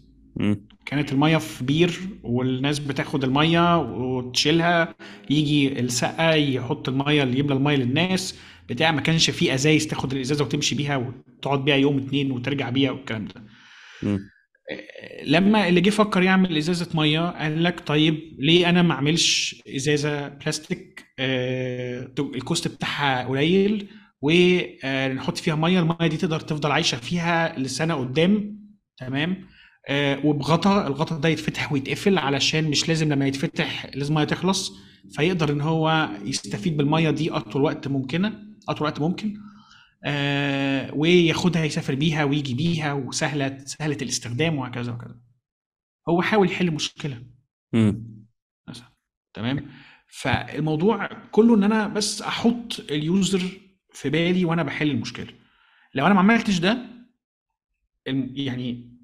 [0.85, 4.95] كانت المية في بير والناس بتاخد المية وتشيلها
[5.29, 10.45] يجي السقا يحط المية اللي يملى المية للناس بتاع ما كانش فيه أزايز تاخد الإزازة
[10.45, 13.41] وتمشي بيها وتقعد بيها يوم اتنين وترجع بيها والكلام ده.
[15.23, 20.27] لما اللي جه فكر يعمل إزازة مية قال لك طيب ليه أنا ما أعملش إزازة
[20.27, 23.87] بلاستيك آه ال cost بتاعها قليل
[24.21, 28.59] ونحط فيها مية المية دي تقدر تفضل عايشة فيها لسنة قدام
[28.97, 29.47] تمام؟
[29.89, 34.73] آه وبغطا الغطا ده يتفتح ويتقفل علشان مش لازم لما يتفتح لازم المية تخلص
[35.15, 38.46] فيقدر إن هو يستفيد بالمية دي أطول وقت ممكنة.
[38.69, 39.41] اطول وقت ممكن.
[40.03, 45.15] آه وياخدها يسافر بيها ويجي بيها وسهلة سهلة الاستخدام وهكذا وكذا
[46.09, 47.23] هو حاول يحل مشكلة.
[47.73, 48.25] مم.
[48.67, 48.87] مثلا
[49.33, 49.69] تمام؟
[50.07, 53.41] فالموضوع كله إن أنا بس أحط اليوزر
[53.93, 55.33] في بالي وأنا بحل المشكلة.
[55.95, 56.77] لو أنا ما عملتش ده
[58.35, 58.97] يعني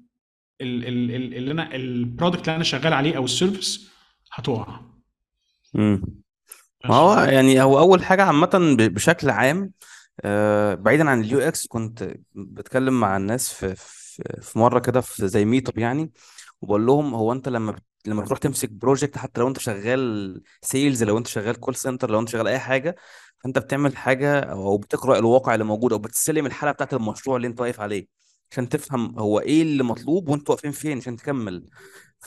[0.60, 3.90] ال- ال- ال- اللي أنا ال product اللي أنا شغال عليه أو ال service
[4.32, 4.80] هتقع.
[6.84, 9.72] ما هو يعني هو أول حاجة عامة بشكل عام
[10.20, 15.28] آه، بعيدا عن ال UX كنت بتكلم مع الناس في في في مرة كده في
[15.28, 16.12] زي meetup يعني
[16.62, 21.04] وبقول لهم هو أنت لما بت- لما بتروح تمسك project حتى لو أنت شغال sales
[21.04, 22.96] لو أنت شغال call center لو أنت شغال أي حاجة
[23.44, 27.60] فأنت بتعمل حاجة أو بتقرأ الواقع اللي موجود أو بتستلم الحاله بتاعت المشروع اللي أنت
[27.60, 28.06] واقف عليه
[28.52, 31.66] عشان تفهم هو إيه اللي مطلوب وانتوا واقفين فين عشان تكمل.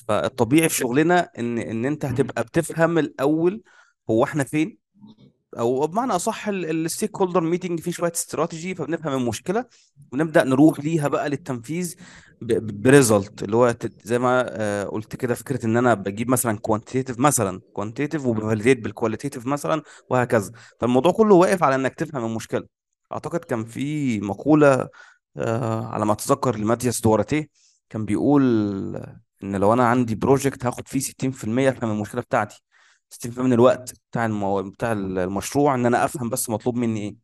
[0.07, 3.63] فالطبيعي في شغلنا ان إن أنت هتبقى بتفهم الأول
[4.09, 4.77] هو إحنا فين؟
[5.59, 9.65] أو بمعنى أصح ال stakeholder meeting فيه شوية استراتيجي فبنفهم المشكلة
[10.13, 11.95] ونبدأ نروح ليها بقى للتنفيذ
[12.41, 17.19] ب result اللي هو زي ما آه، قلت كده فكرة إن أنا بجيب مثلا quantitative
[17.19, 20.51] مثلا quantitative وب validate بال qualitative مثلا وهكذا.
[20.79, 22.63] فالموضوع كله واقف على إنك تفهم المشكلة.
[23.11, 24.89] أعتقد كان في مقولة
[25.37, 27.47] آه، على ما أتذكر لماتياس دوراتيه
[27.89, 28.43] كان بيقول
[29.43, 32.61] إن لو أنا عندي بروجكت هاخد فيه 60% أفهم المشكلة بتاعتي.
[33.13, 34.69] 60% من الوقت بتاع المو...
[34.69, 37.15] بتاع المشروع إن أنا أفهم بس مطلوب مني إيه.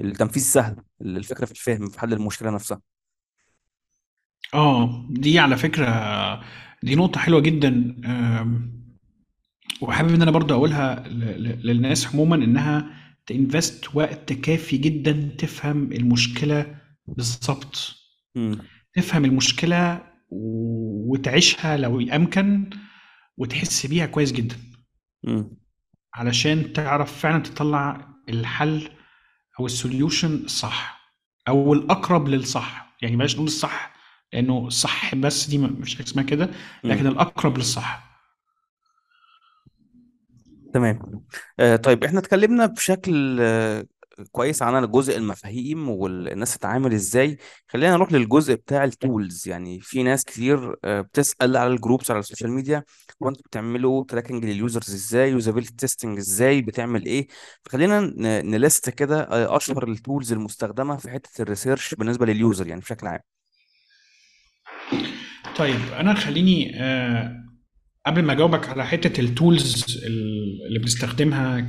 [0.00, 2.80] التنفيذ سهل الفكرة في الفهم في حل المشكلة نفسها.
[4.54, 5.86] آه دي على فكرة
[6.82, 7.96] دي نقطة حلوة جدا
[9.80, 12.90] وحابب إن أنا برضه أقولها للناس عموما إنها
[13.26, 17.94] ت invest وقت كافي جدا تفهم المشكلة بالظبط.
[18.94, 22.70] تفهم المشكلة وتعيشها لو امكن
[23.36, 24.56] وتحس بيها كويس جدا.
[26.14, 28.88] علشان تعرف فعلا تطلع الحل
[29.60, 31.00] أو ال solution الصح
[31.48, 32.96] أو الأقرب للصح.
[33.02, 33.94] يعني بلاش نقول الصح
[34.32, 36.50] لأنه الصح بس دي مش حاجة اسمها كده
[36.84, 38.04] لكن الأقرب للصح.
[40.74, 41.24] تمام.
[41.60, 43.86] آه طيب إحنا اتكلمنا بشكل آه
[44.32, 47.38] كويس عن جزء المفاهيم والناس تتعامل إزاي.
[47.68, 52.10] خلينا نروح للجزء بتاع ال tools يعني في ناس كتير آه بتسأل على ال groups
[52.10, 52.84] على ال social media
[53.20, 57.26] وانتوا بتعملوا tracking لل users إزاي؟ usability testing إزاي؟ بتعمل إيه؟
[57.64, 58.00] فخلينا
[58.42, 62.66] ن list كده آه، أشهر ال tools المستخدمة في حتة ال research بالنسبة لل user
[62.66, 63.20] يعني بشكل عام.
[65.56, 67.44] طيب أنا خليني آه،
[68.06, 69.84] قبل ما أجاوبك على حتة ال tools
[70.66, 71.68] اللي بنستخدمها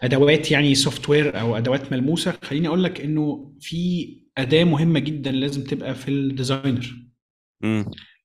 [0.00, 2.38] كادوات يعني software أو أدوات ملموسة.
[2.42, 6.96] خليني أقول لك إنه في أداة مهمة جدا لازم تبقى في ال designer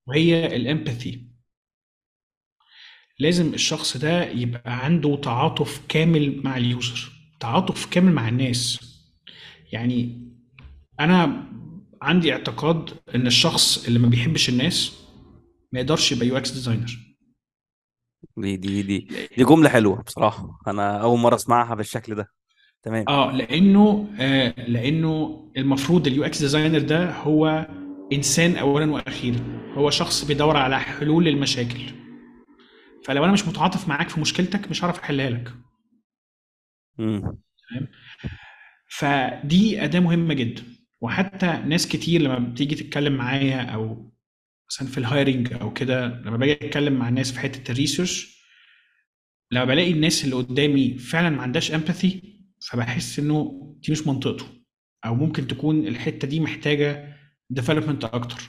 [0.08, 1.28] وهي ال empathy
[3.20, 8.80] لازم الشخص ده يبقى عنده تعاطف كامل مع ال user تعاطف كامل مع الناس.
[9.72, 10.28] يعني
[11.00, 11.48] أنا
[12.02, 14.98] عندي اعتقاد إن الشخص اللي ما بيحبش الناس
[15.72, 17.11] ما يقدرش يبقى UX designer
[18.38, 22.28] دي دي دي دي جملة حلوة بصراحة أنا أول مرة أسمعها بالشكل ده.
[22.84, 23.06] تمام.
[23.08, 27.68] آه لأنه آه لأنه المفروض ال UX designer ده هو
[28.14, 29.40] إنسان اولا وأخيرا.
[29.74, 31.80] هو شخص بيدور على حلول للمشاكل.
[33.06, 35.52] فلو أنا مش متعاطف معاك في مشكلتك مش هعرف أحلها لك.
[36.98, 37.38] تمام.
[38.90, 40.64] فدي أداة مهمة جدا.
[41.02, 44.12] وحتى ناس كتير لما بتيجي تتكلم معايا أو
[44.72, 48.42] مثلا في ال hiring أو كده لما باجي أتكلم مع الناس في حتة ال research
[49.52, 54.46] لما بلاقي الناس اللي قدامي فعلا ما عندهاش empathy فبحس إنه دي مش منطقته.
[55.06, 57.18] أو ممكن تكون الحتة دي محتاجة
[57.50, 58.42] development أكتر.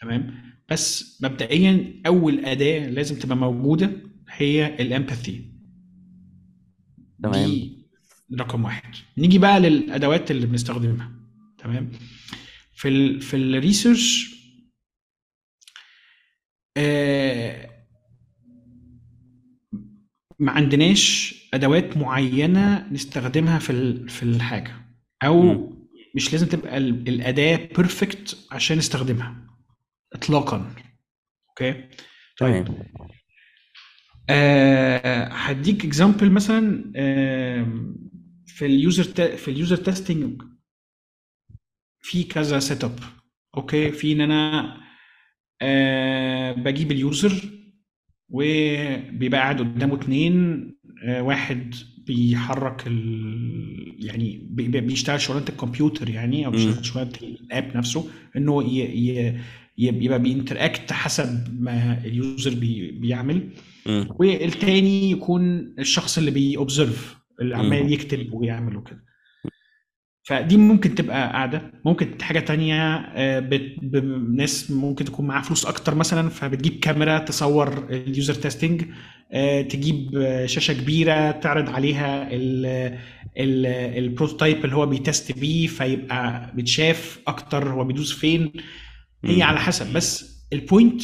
[0.00, 0.34] تمام؟
[0.70, 3.90] بس مبدئيا أول أداة لازم تبقى موجودة
[4.30, 5.52] هي ال empathy
[7.22, 7.50] تمام.
[7.50, 7.86] دي
[8.40, 8.94] رقم واحد.
[9.18, 11.12] نيجي بقى للأدوات اللي بنستخدمها.
[11.58, 11.90] تمام؟
[12.74, 14.33] في ال في ال research
[16.76, 17.70] آه
[20.38, 24.74] ما عندناش أدوات معينة نستخدمها في في الحاجة
[25.24, 25.70] أو.
[26.16, 29.46] مش لازم تبقى ال- الأداة perfect عشان نستخدمها
[30.12, 30.74] اطلاقا.
[31.48, 31.88] okay؟
[32.40, 32.68] طيب.
[34.30, 37.96] آه، هديك example مثلا آم،
[38.46, 39.04] في ال user
[39.36, 40.42] في ال user testing
[42.00, 42.98] في كذا setup
[43.56, 44.76] okay؟ في إن أنا
[45.62, 47.32] آه، بجيب ال user
[48.28, 50.64] وبيبقى قاعد قدامه اتنين
[51.04, 51.74] آه، واحد
[52.06, 53.96] بيحرك ال...
[53.98, 56.50] يعني بي- بي- بيشتغل شغلانة الكمبيوتر يعني أو.
[56.50, 58.78] بيشتغل شغلانة ال app نفسه إنه ي...
[58.80, 59.40] ي...
[59.78, 62.90] يبقى بي interact حسب ما ال user بي...
[62.90, 63.48] بيعمل.
[64.18, 67.92] والتاني يكون الشخص اللي بي observe اللي عمال.
[67.92, 69.04] يكتب ويعمل وكده
[70.26, 71.72] فدي ممكن تبقى قاعدة.
[71.84, 73.40] ممكن حاجة تانية آه،
[74.34, 78.84] ناس ممكن تكون معاها فلوس أكتر مثلا فبتجيب كاميرا تصور ال user testing
[79.68, 82.28] تجيب آه، شاشة كبيرة تعرض عليها
[83.36, 88.52] ال prototype اللي هو بي test بيه فيبقى بتشاف أكتر هو بيدوس فين.
[89.24, 89.42] هي.
[89.42, 89.92] على حسب.
[89.92, 91.02] بس ال point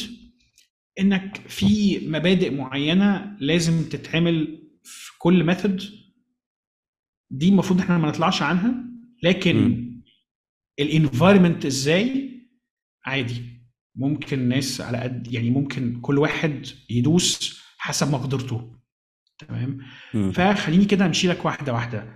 [0.99, 5.83] إنك في مبادئ معينة لازم تتعمل في كل method
[7.31, 8.90] دي المفروض إحنا ما نطلعش عنها.
[9.23, 9.87] لكن.
[10.79, 12.31] ال environment إزاي؟
[13.05, 13.61] عادي.
[13.95, 18.75] ممكن ناس على قد يعني ممكن كل واحد يدوس حسب مقدرته.
[19.37, 19.77] تمام.
[20.33, 22.13] فخليني كده امشي لك واحدة واحدة.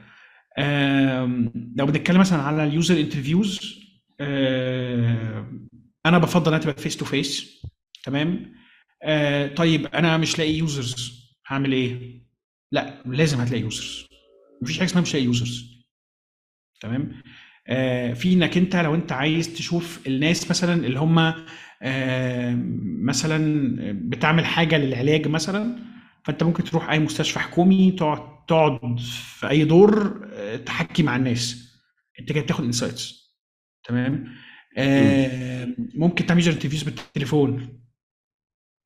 [1.76, 3.80] لو بنتكلم مثلا على ال user interviews
[6.06, 7.62] أنا بفضل انها تبقى face to face
[8.04, 8.56] تمام؟
[9.04, 12.22] آه، طيب أنا مش لاقي users هعمل إيه؟
[12.72, 14.06] لا لازم هتلاقي users
[14.62, 15.75] مفيش حاجة اسمها مش لاقي users
[16.86, 17.12] تمام؟
[17.68, 21.34] آه، في إنك أنت لو أنت عايز تشوف الناس مثلا اللي هم
[21.82, 22.58] آه،
[23.04, 23.66] مثلا
[24.10, 25.80] بتعمل حاجة للعلاج مثلا
[26.24, 31.76] فأنت ممكن تروح أي مستشفى حكومي تقعد تقعد في أي دور آه، تحكي مع الناس.
[32.20, 33.36] أنت كده بتاخد insights
[33.88, 34.28] تمام؟
[34.78, 37.80] آه، ممكن تعمل interviews بالتليفون.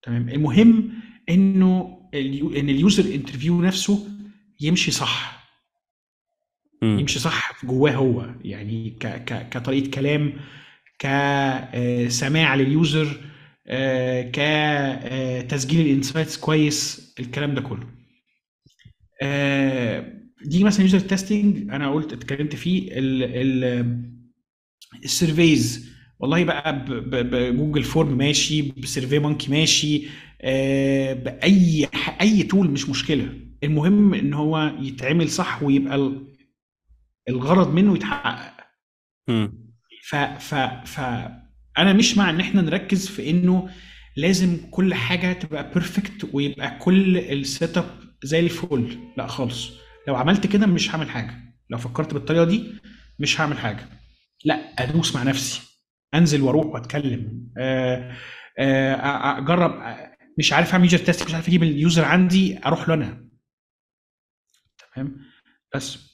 [0.04, 0.92] تمام؟ المهم
[1.30, 4.08] إنه إن ال user interview نفسه
[4.60, 5.39] يمشي صح.
[6.84, 8.30] يمشي صح جواه هو.
[8.44, 10.34] يعني ك ك كطريقة كلام
[11.00, 13.08] كسماع لل user
[14.34, 17.88] كتسجيل ال insights كويس الكلام ده كله.
[19.22, 20.14] آه،
[20.46, 24.10] دي مثلا user testing أنا قلت اتكلمت فيه ال ال
[25.06, 25.90] ال surveys.
[26.20, 30.04] والله بقى ب Google Form ماشي ب SurveyMonkey ماشي
[30.42, 31.88] آه، بأي
[32.22, 33.30] أي tool مش مشكلة.
[33.64, 36.12] المهم إن هو يتعمل صح ويبقى
[37.30, 38.54] الغرض منه يتحقق.
[40.10, 41.00] ف ف ف
[41.78, 43.70] أنا مش مع إن إحنا نركز في إنه
[44.18, 48.98] لازم كل حاجة تبقى perfect ويبقى كل ال setup زي الفل.
[49.18, 49.70] لا خالص.
[50.08, 51.56] لو عملت كده مش هعمل حاجة.
[51.70, 52.74] لو فكرت بالطريقة دي
[53.20, 53.90] مش هعمل حاجة.
[54.46, 55.62] لا أدوس مع نفسي.
[56.14, 57.52] أنزل وأروح وأتكلم.
[57.58, 58.16] آه،
[58.60, 59.84] آه، أجرب.
[60.38, 63.30] مش عارف أعمل user test مش عارف أجيب ال user عندي أروح له أنا.
[64.96, 65.18] تمام؟
[65.76, 66.09] بس.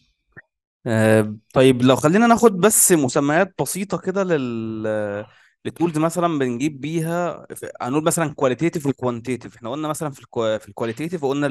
[1.53, 5.25] طيب لو خلينا ناخد بس مسميات بسيطة كده لل
[5.65, 7.47] لل tools مثلا بنجيب بيها
[7.81, 10.59] هنقول مثلا qualitative و quantitative إحنا قلنا مثلا في الكو...
[10.59, 11.47] في ال qualitative قلنا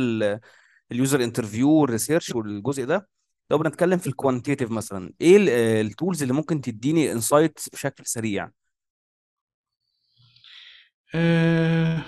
[0.93, 3.09] ال user interview وال research والجزء ده.
[3.51, 5.37] لو بنتكلم في ال quantitative مثلا إيه
[5.81, 8.51] ال tools اللي ممكن تديني insights بشكل سريع؟
[11.15, 12.05] آه،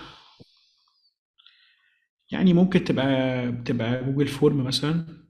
[2.32, 3.06] يعني ممكن تبقى
[3.66, 5.25] تبقى Google Form مثلا.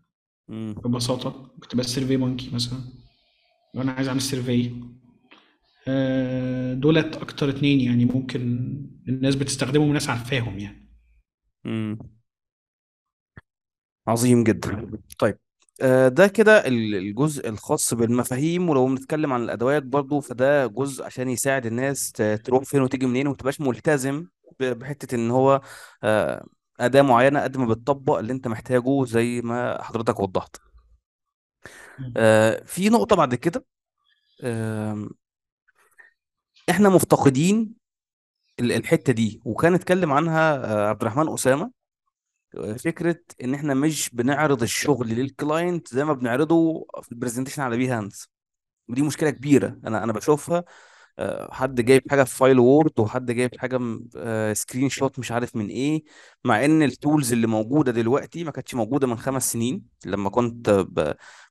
[0.49, 0.75] مم.
[0.85, 1.51] ببساطة.
[1.55, 2.79] ممكن تبقى SurveyMonkey مثلا.
[3.75, 4.73] لو أنا عايز أعمل survey
[5.89, 8.41] آه، دولت أكتر اتنين يعني ممكن
[9.09, 10.87] الناس بتستخدمهم وناس عارفاهم يعني.
[14.09, 14.91] عظيم جدا.
[15.19, 15.39] طيب
[15.83, 21.29] آه، ده كده ال- الجزء الخاص بالمفاهيم ولو بنتكلم عن الأدوات برضو فده جزء عشان
[21.29, 24.27] يساعد الناس ت- تروح فين وتيجي منين وما تبقاش ملتزم
[24.61, 25.61] ب- بحتة إن هو
[26.05, 26.47] آه،
[26.81, 30.57] أداة معينة قد ما بتطبق اللي أنت محتاجه زي ما حضرتك وضحت.
[32.17, 33.65] آه، في نقطة بعد كده
[34.45, 35.11] آم،
[36.71, 37.75] إحنا مفتقدين
[38.61, 41.71] ال- الحتة دي وكان اتكلم عنها آه، عبد الرحمن أسامة
[42.79, 47.77] فكرة إن إحنا مش بنعرض الشغل لل client زي ما بنعرضه في ال presentation على
[47.77, 48.31] Behance
[48.89, 50.65] ودي مشكلة كبيرة أنا أنا بشوفها
[51.19, 53.79] آه، حد جايب حاجة في file Word وحد جايب حاجة
[54.55, 56.05] screenshot مش عارف من إيه
[56.45, 60.87] مع إن ال tools اللي موجودة دلوقتي ما كانتش موجودة من خمس سنين لما كنت.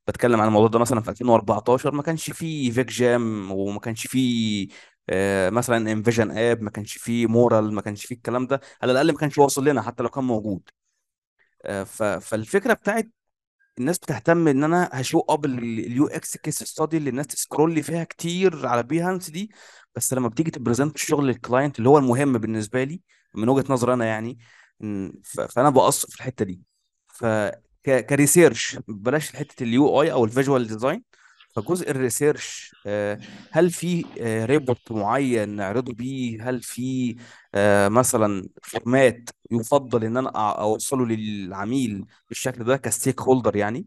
[0.08, 4.68] بتكلم عن الموضوع ده مثلا في 2014 ما كانش فيه FigJam وما كانش فيه
[5.10, 9.12] آه، مثلا InVision app ما كانش فيه Mural ما كانش فيه الكلام ده على الأقل
[9.12, 10.70] ما كانش واصل لنا حتى لو كان موجود
[11.66, 11.84] آه،.
[12.20, 13.10] فالفكرة بتاعت
[13.80, 17.84] الناس بتهتم إن أنا ه show up ال UX case study اللي الناس ت scroll
[17.84, 19.52] فيها كتير على Behance دي
[19.96, 23.02] بس لما بتيجي ت present الشغل لل client اللي هو المهم بالنسبة لي
[23.36, 24.38] من وجهة نظري أنا يعني
[25.24, 26.62] فأنا بقص في الحتة دي.
[27.08, 27.26] ف
[27.86, 31.04] ك research بلاش حتة ال UI أو ال visual design
[31.56, 33.20] فجزء ال research آه،
[33.52, 34.06] هل في
[34.46, 37.16] report معين نعرضه بيه؟ هل في
[37.56, 40.30] آه، مثلا format يفضل إن أنا
[40.62, 43.86] أوصله للعميل بالشكل ده ك stakeholder يعني؟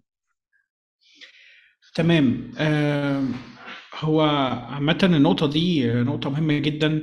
[1.95, 2.51] تمام.
[2.59, 3.23] آه
[4.01, 4.21] هو
[4.71, 7.03] عامة النقطة دي نقطة مهمة جدا.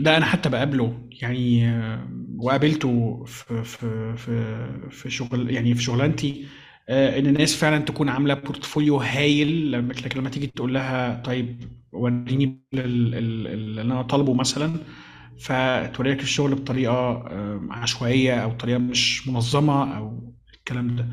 [0.00, 1.66] ده أنا حتى بقابله يعني
[2.38, 6.46] وقابلته في في في في شغل يعني في شغلانتي
[6.88, 11.62] آه، إن الناس فعلا تكون عاملة بورتفوليو هايل لما لما تيجي تقول لها طيب
[11.92, 14.76] وريني ال- ال- ال- اللي أنا طالبه مثلا.
[15.40, 21.06] فتوري لك الشغل بطريقة آم، عشوائية أو طريقة مش منظمة أو الكلام ده.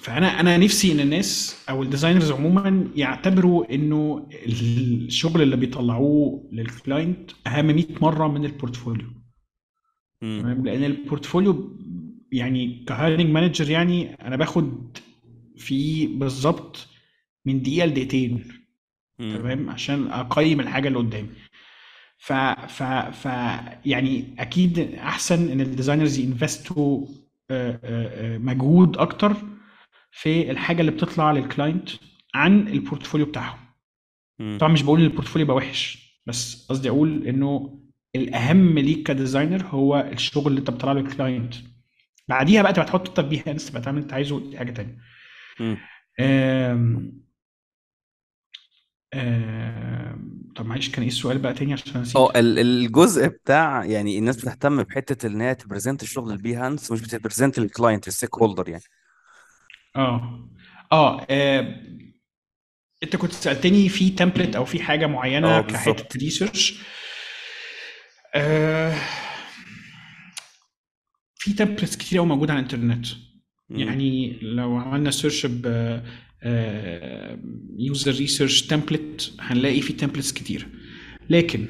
[0.00, 6.71] فأنا أنا نفسي إن الناس أو ال designers عموما يعتبروا إنه الشغل اللي بيطلعوه لل
[6.71, 9.06] client أهم 100 مرة من ال portfolio
[10.20, 11.78] تمام؟ لأن ال portfolio
[12.32, 14.98] يعني ك hiring manager يعني أنا باخد
[15.56, 16.88] فيه بالظبط
[17.46, 18.44] من دقيقة لدقيقتين.
[19.18, 21.28] تمام؟ عشان أقيم الحاجة اللي قدامي.
[22.24, 23.24] ف ف ف
[23.86, 27.06] يعني أكيد أحسن إن ال designers ي invest وا
[27.50, 29.36] آه، آه، آه، مجهود أكتر
[30.10, 31.88] في الحاجة اللي بتطلع لل client
[32.34, 33.58] عن ال portfolio بتاعهم.
[34.58, 37.80] طبعا مش بقول إن ال portfolio يبقى وحش بس قصدي أقول إنه
[38.16, 41.54] الأهم ليك ك designer هو الشغل اللي أنت بتطلع له لل client
[42.28, 44.98] بعديها بقى تبقى تحط انت بيها انت تبقى تعمل أنت عايزه دي حاجة تانية.
[50.64, 54.82] معلش كان إيه السؤال بقى تاني عشان نسيت؟ آه ال- الجزء بتاع يعني الناس بتهتم
[54.82, 58.68] بحتة إن هي ت present الشغل ال Behance مش بت present ال client ال stakeholder
[58.68, 58.82] يعني.
[59.96, 60.48] آه.
[60.92, 61.76] آه آه،
[63.02, 66.80] أنت كنت سألتني في template أو في حاجة معينة آه كحتة research
[68.34, 68.94] آه
[71.36, 73.06] في templates كتير قوي موجودة على الإنترنت.
[73.70, 75.62] يعني لو عملنا search ب
[77.78, 80.68] user research template هنلاقي في templates كتير.
[81.30, 81.66] لكن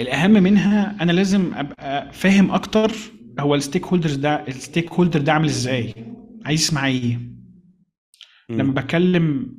[0.00, 2.92] الأهم منها أنا لازم أبقى فاهم أكتر
[3.40, 5.94] هو ال stakeholders ده ال stakeholder ده عامل إزاي؟
[6.44, 7.20] عايز يسمع إيه؟
[8.50, 9.56] لما بكلم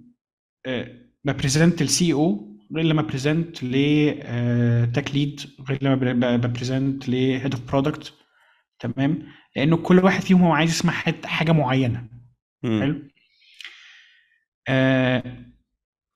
[1.26, 7.19] ب present ال CEO غير لما present ل tech lead غير لما ب present ل
[7.19, 8.14] head of product
[8.80, 9.24] تمام؟
[9.56, 10.94] لأنه كل واحد فيهم هو عايز يسمع
[11.26, 12.08] حاجة معينة.
[12.64, 13.02] حلو؟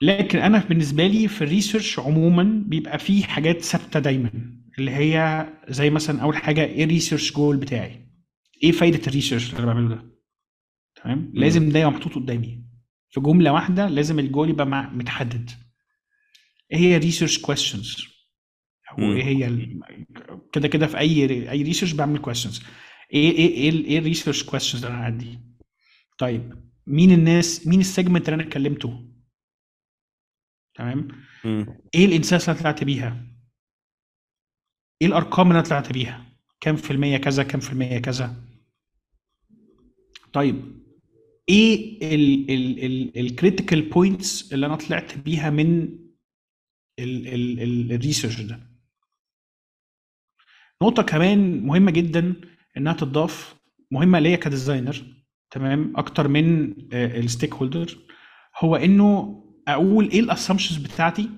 [0.01, 4.31] لكن أنا بالنسبة لي في ال research عموما بيبقى فيه حاجات ثابتة دايما
[4.79, 8.07] اللي هي زي مثلا أول حاجة إيه ال research goal بتاعي؟
[8.63, 10.05] إيه فايدة ال research اللي أنا بعمله ده؟
[11.03, 12.63] تمام؟ لازم ده يبقى محطوط قدامي.
[13.09, 15.49] في جملة واحدة لازم الجول يبقى متحدد.
[16.71, 17.97] إيه هي research questions
[18.91, 19.79] أو إيه هي ال-
[20.53, 22.63] كده كده في أي أي research بعمل كويستشنز
[23.13, 25.39] إيه إيه إيه إيه ال research questions اللي أنا عندي؟
[26.17, 26.70] طيب.
[26.87, 29.07] مين الناس مين ال segment اللي أنا كلمته
[30.75, 31.07] تمام؟
[31.95, 33.27] إيه ال insights اللي طلعت بيها؟
[35.01, 36.25] إيه الأرقام اللي أنا طلعت بيها؟
[36.61, 38.43] كام في المية كذا كام في المية كذا؟
[40.33, 40.81] طيب
[41.49, 41.99] إيه
[43.21, 45.99] ال critical points اللي أنا طلعت بيها من
[46.99, 48.71] ال research ده؟
[50.83, 52.35] نقطة كمان مهمة جدا
[52.77, 53.55] إنها تضاف
[53.91, 55.20] مهمة ليا ك designer
[55.51, 57.97] تمام؟ أكتر من ال stakeholder
[58.59, 59.37] هو إنه
[59.67, 61.29] أقول إيه ال assumptions بتاعتي؟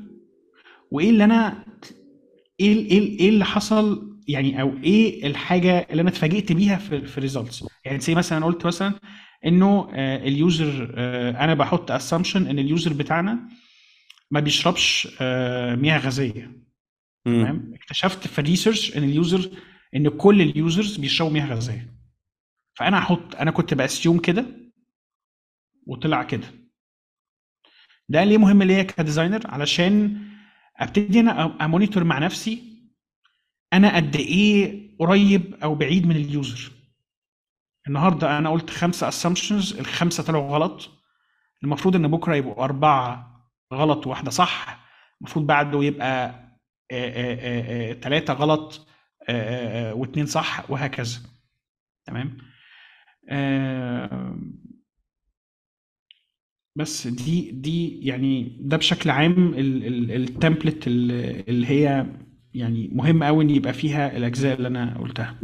[0.91, 1.65] وإيه اللي أنا
[2.59, 7.17] إيه إيه إيه اللي حصل؟ يعني أو إيه الحاجة اللي أنا اتفاجئت بيها في في
[7.17, 8.93] ال results يعني زي مثلا أنا قلت مثلا
[9.45, 13.39] إنه آه، ال user آه، أنا بحط assumption إن ال user بتاعنا
[14.31, 16.63] ما بيشربش آه، مياه غازية.
[17.25, 19.49] تمام؟ اكتشفت في ال research إن ال user
[19.95, 21.93] إن كل ال users بيشربوا مياه غازية.
[22.73, 24.45] فأنا أحط أنا كنت ب assume كده
[25.87, 26.47] وطلع كده.
[28.09, 30.21] ده ليه مهم ليا ك designer؟ علشان
[30.77, 32.73] أبتدي أنا أ monitor مع نفسي
[33.73, 36.71] أنا قد إيه قريب أو بعيد من ال user.
[37.87, 40.89] النهارده أنا قلت خمسه assumptions الخمسة طلعوا غلط.
[41.63, 43.33] المفروض إن بكرة يبقوا أربعة
[43.73, 44.85] غلط وواحدة صح.
[45.21, 46.43] المفروض بعده يبقى
[48.01, 48.87] ثلاثة غلط
[49.99, 51.19] واثنين صح وهكذا.
[52.05, 52.37] تمام؟
[56.75, 59.53] بس دي دي يعني ده بشكل عام
[60.09, 62.05] التمبلت اللي هي
[62.53, 65.39] يعني مهم قوي إن يبقى فيها الأجزاء اللي أنا قلتها.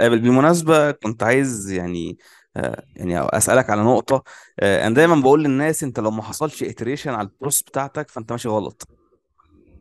[0.00, 2.18] قابل بالمناسبة كنت عايز يعني
[2.56, 4.22] آه، يعني أسألك على نقطة.
[4.60, 8.48] آه، أنا دايما بقول للناس أنت لو ما حصلش iteration على البروس بتاعتك فأنت ماشي
[8.48, 8.88] غلط.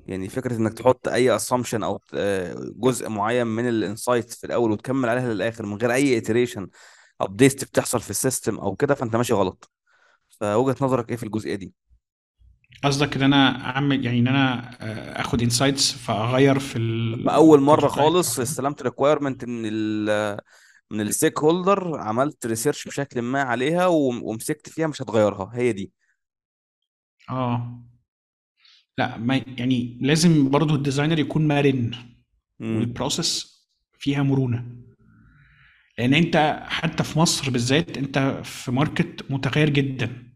[0.08, 4.72] يعني فكرة إنك تحط أي assumption أو آه، جزء معين من ال insight في الأول
[4.72, 6.68] وتكمل عليها للآخر من غير أي iteration
[7.24, 9.72] update بتحصل في ال system أو كده فأنت ماشي غلط.
[10.40, 11.74] فوجهة نظرك إيه في الجزئية دي؟
[12.84, 16.80] قصدك إن أنا أعمل يعني إن أنا آه، آخد insights فأغير في
[17.26, 20.40] ما أول أو خالص استلمت requirement من ال
[20.92, 25.52] من ال stakeholder عملت research بشكل ما عليها وم- ومسكت فيها مش هتغيرها.
[25.54, 25.92] هي دي.
[27.30, 27.84] آه.
[28.98, 31.92] لا ما يعني لازم برضو ال designer يكون مرن.
[32.60, 33.62] وال process
[34.00, 34.66] فيها مرونة.
[35.98, 40.32] لأن انت حتى في مصر بالذات انت في market متغير جدا.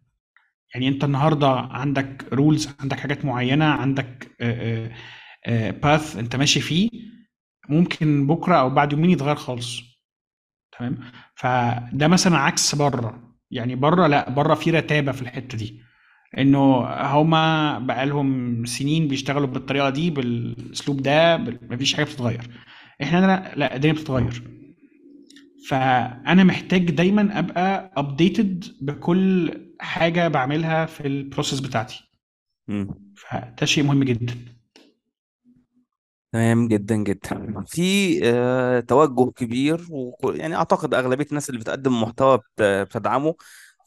[0.73, 4.31] يعني انت النهارده عندك rules عندك حاجات معينة عندك
[5.83, 6.89] path انت ماشي فيه
[7.69, 9.81] ممكن بكرة أو بعد يومين يتغير خالص.
[10.79, 10.97] تمام؟
[11.35, 13.35] فده مثلا عكس بره.
[13.51, 15.81] يعني بره لا بره في رتابة في الحتة دي.
[16.37, 22.49] إنه هما بقالهم سنين بيشتغلوا بالطريقة دي بالأسلوب ده مفيش حاجة بتتغير.
[23.01, 24.43] إحنا لا الدنيا بتتغير.
[25.69, 32.09] فأنا محتاج دايما أبقى updated بكل حاجة بعملها في ال process بتاعتي.
[33.15, 34.35] فده شيء مهم جدا.
[36.31, 37.63] تمام جدا جدا.
[37.67, 43.35] في آه توجه كبير و يعني أعتقد أغلبية الناس اللي بتقدم محتوى بت- بتدعمه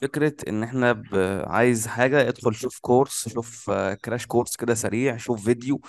[0.02, 1.06] فكرة إن إحنا ب...
[1.46, 5.80] عايز حاجة ادخل شوف course شوف آه crash course كده سريع شوف فيديو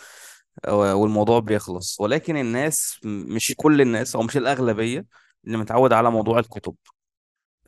[0.65, 2.01] آه والموضوع بيخلص.
[2.01, 5.05] ولكن الناس مش كل الناس أو مش الأغلبية
[5.45, 6.75] اللي متعود على موضوع الكتب.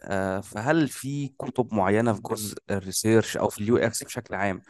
[0.03, 4.61] آه فهل في كتب معينة في جزء ال research أو في ال UX بشكل عام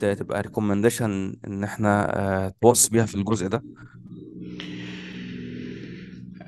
[0.00, 3.62] ت- تبقى recommendation إن إحنا آه توصي بيها في الجزء ده؟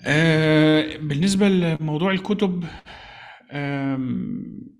[0.06, 2.64] آه، بالنسبة لموضوع الكتب
[3.52, 4.74] آم،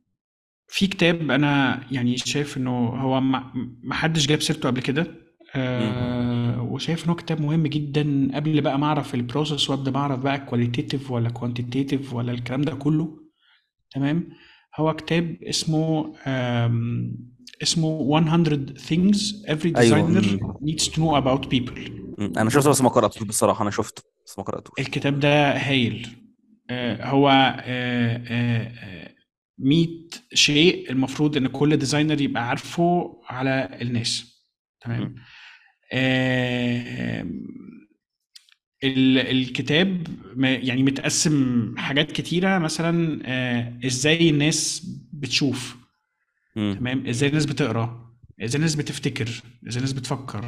[0.68, 3.52] في كتاب أنا يعني شايف إنه هو ما
[3.82, 5.02] ما حدش جاب سيرته قبل كده.
[5.02, 5.10] مم.
[5.56, 6.33] آه،
[6.74, 10.38] وشايف إنه كتاب مهم جدا قبل بقى ما أعرف ال process وأبدأ ما أعرف بقى
[10.46, 13.18] qualitative ولا quantitative ولا الكلام ده كله.
[13.90, 14.28] تمام؟
[14.76, 16.14] هو كتاب اسمه
[17.62, 19.98] اسمه 100 things every أيوه.
[20.08, 20.52] designer مم.
[20.70, 21.90] needs to know about people.
[22.38, 24.74] أنا شفته بس ما قرأتوش بصراحة أنا شفته بس ما قرأتوش.
[24.78, 26.08] الكتاب ده هايل.
[26.70, 29.14] آه، هو آه، آه، آه،
[29.58, 29.88] 100
[30.34, 34.34] شيء المفروض إن كل ديزاينر يبقى عارفه على الناس.
[34.80, 35.14] تمام؟ مم.
[35.92, 37.22] آه،
[38.84, 40.06] ال- الكتاب
[40.38, 45.76] يعني متقسم حاجات كتيرة مثلا آه، إزاي الناس بتشوف.
[46.74, 48.14] تمام؟ إزاي الناس بتقرأ؟
[48.44, 49.28] إزاي الناس بتفتكر؟
[49.68, 50.44] إزاي الناس بتفكر؟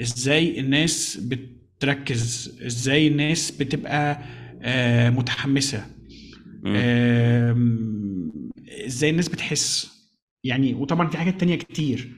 [0.00, 4.22] إزاي الناس بتركز؟ إزاي الناس بتبقى
[6.66, 7.50] آه،.
[7.50, 8.32] آم،
[8.86, 9.96] إزاي الناس بتحس؟
[10.44, 12.12] يعني وطبعا في حاجات تانية كتير.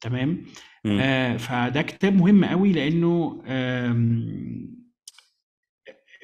[0.00, 0.44] تمام؟
[0.84, 0.98] مم.
[1.00, 3.42] آه، فده كتاب مهم قوي لأنه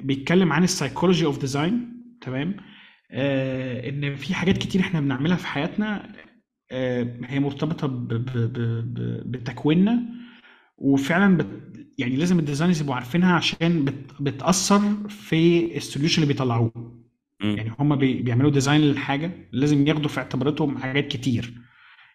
[0.02, 2.56] بيتكلم عن ال psychology of design تمام
[3.11, 6.12] آه، إن في حاجات كتير إحنا بنعملها في حياتنا
[6.70, 7.88] آه، هي مرتبطة
[9.26, 10.02] بتكويننا
[10.78, 11.46] وفعلا بت
[11.98, 17.00] يعني لازم ال designers يبقوا عارفينها عشان بت بتأثر في ال solution اللي بيطلعوه.
[17.42, 21.54] يعني هم بي بيعملوا design للحاجة لازم ياخدوا في اعتباراتهم حاجات كتير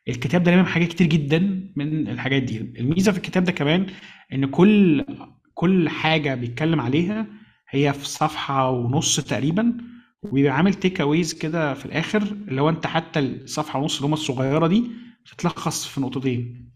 [0.07, 3.85] الكتاب ده لامم حاجات كتير جدا من الحاجات دي الميزة في الكتاب ده كمان
[4.33, 5.05] إن كل
[5.53, 7.27] كل حاجة بيتكلم عليها
[7.69, 9.77] هي في صفحة ونص تقريبا
[10.23, 14.13] وبيبقى عامل تيك اويز كده في الآخر اللي هو أنت حتى الصفحة ونص اللي هم
[14.13, 14.83] الصغيرة دي
[15.25, 16.71] بتتلخص في نقطتين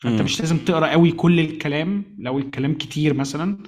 [0.00, 0.24] فأنت مم.
[0.24, 3.58] مش لازم تقرأ قوي كل الكلام لو الكلام كتير مثلا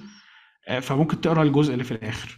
[0.67, 2.37] آه، فممكن تقرأ الجزء اللي في الآخر.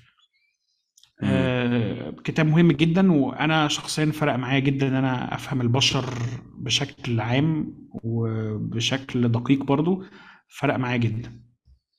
[1.24, 6.14] آه، كتاب مهم جدا وأنا شخصيا فرق معايا جدا إن أنا أفهم البشر
[6.58, 10.04] بشكل عام وبشكل دقيق برضو
[10.48, 11.40] فرق معايا جدا.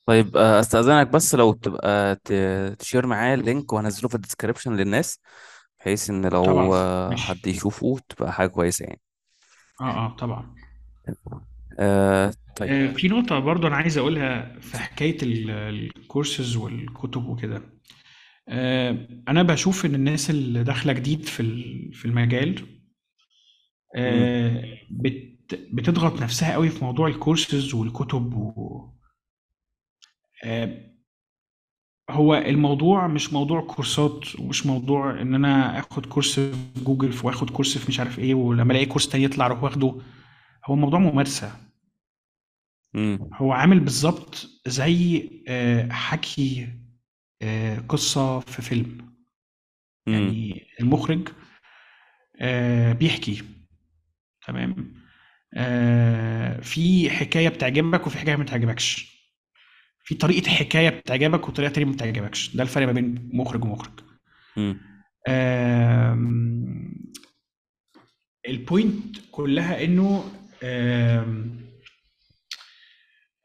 [0.06, 2.16] طيب آه، أستأذنك بس لو تبقى
[2.78, 5.20] ت share معايا ال link وهنزله في ال description للناس
[5.80, 6.68] بحيث إن لو طبعا.
[6.74, 7.22] آه، ماشي.
[7.22, 9.00] حد يشوفه تبقى حاجة كويسة يعني.
[9.80, 10.54] آه آه طبعا.
[11.78, 12.70] آه طيب.
[12.70, 17.62] آه، في نقطة برضو أنا عايز أقولها في حكاية ال- الكورسز والكتب وكده.
[18.48, 21.42] آه، أنا بشوف إن الناس اللي داخلة جديد في
[21.92, 22.66] في المجال
[23.96, 25.30] آه، بت
[25.72, 28.88] بتضغط نفسها قوي في موضوع الكورسز والكتب و
[30.44, 30.90] آه،
[32.10, 37.78] هو الموضوع مش موضوع كورسات ومش موضوع إن أنا آخد course في جوجل وآخد course
[37.78, 39.94] في مش عارف إيه ولما ألاقي course تاني يطلع أروح واخده.
[40.66, 41.52] هو موضوع ممارسة.
[42.94, 45.28] امم هو عامل بالظبط زي
[45.90, 46.68] حكي
[47.42, 49.14] آه، قصة في فيلم.
[50.08, 51.28] امم يعني المخرج
[52.40, 53.42] آه، بيحكي.
[54.46, 54.94] تمام؟
[55.54, 59.20] آه، في حكاية بتعجبك وفي حكاية ما بتعجبكش.
[60.04, 62.56] في طريقة حكاية بتعجبك وطريقة تانية ما بتعجبكش.
[62.56, 64.00] ده الفرق ما بين مخرج ومخرج.
[64.58, 64.80] امم
[65.28, 66.94] آم،
[68.48, 70.24] البوينت كلها إنه
[70.62, 71.60] آم،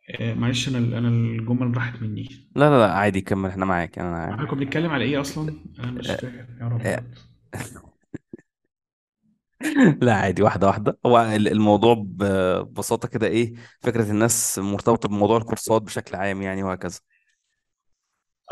[0.10, 2.30] آه، معلش أنا أنا الجمل راحت مني.
[2.56, 5.54] لا لا لا عادي كمل إحنا معاك أنا عارف إحنا كنا بنتكلم على إيه أصلا؟
[5.80, 6.82] أنا مش آه، فاكر يا رب.
[6.86, 7.04] آه،
[10.02, 10.98] لا عادي واحدة واحدة.
[11.06, 12.24] هو ال- الموضوع ب-
[12.64, 17.00] ببساطة كده إيه فكرة الناس مرتبطة بموضوع الكورسات بشكل عام يعني وهكذا.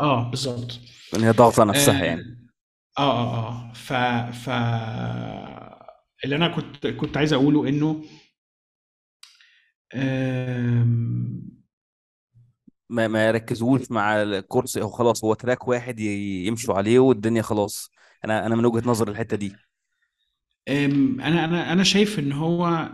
[0.00, 0.80] آه بالظبط.
[1.14, 2.28] إن هي ضاغطة آه نفسها يعني.
[2.98, 3.72] آه آه آه.
[3.74, 3.92] ف
[4.44, 4.50] ف
[6.24, 8.04] اللي أنا كنت كنت عايز أقوله إنه
[12.90, 17.90] ما ما يركزوش مع الكورس أو خلاص هو track واحد يمشوا عليه والدنيا خلاص.
[18.24, 19.56] أنا أنا من وجهة نظري الحتة دي.
[20.68, 22.88] أنا أنا أنا شايف إن هو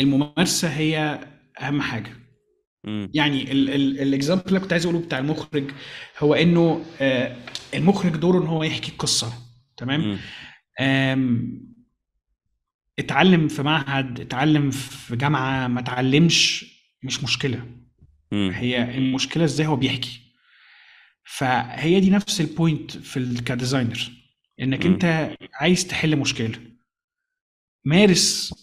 [0.00, 1.20] الممارسة هي
[1.60, 2.12] أهم حاجة.
[2.86, 3.52] امم يعني
[4.02, 5.70] ال example اللي كنت عايز أقوله بتاع المخرج
[6.18, 7.36] هو إنه آه،
[7.74, 9.32] المخرج دوره إن هو يحكي القصة
[9.76, 10.18] تمام؟
[12.98, 16.64] اتعلم في معهد اتعلم في جامعة ما اتعلمش
[17.02, 17.62] مش مشكلة.
[18.32, 20.20] هي المشكلة إزاي هو بيحكي.
[21.24, 23.98] فهي دي نفس ال point في ك designer
[24.60, 26.58] انك انت عايز تحل مشكلة.
[27.84, 28.54] مارس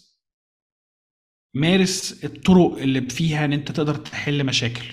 [1.54, 4.84] مارس الطرق اللي فيها ان انت تقدر تحل مشاكل.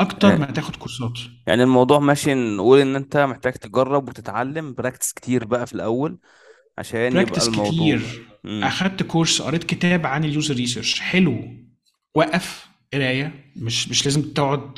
[0.00, 1.18] أكتر ما تاخد كورسات.
[1.46, 6.18] يعني الموضوع ماشي نقول ان انت محتاج تجرب وتتعلم practice كتير بقى في الأول.
[6.78, 8.28] عشان يبقى practice الموضوع كتير.
[8.46, 11.48] أخدت كورس قريت كتاب عن ال user research حلو.
[12.14, 12.68] وقف.
[12.94, 13.52] قراية.
[13.56, 14.74] مش مش لازم تقعد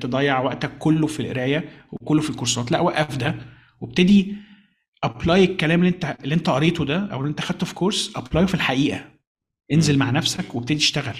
[0.00, 2.72] تضيع وقتك كله في القراية وكله في الكورسات.
[2.72, 3.34] لا وقف ده.
[3.80, 4.34] وابتدي
[5.04, 8.41] apply الكلام اللي انت اللي انت قريته ده أو اللي انت خدته في كورس apply
[8.41, 9.10] ه في الحقيقة.
[9.72, 11.18] انزل مع نفسك وابتدي اشتغل.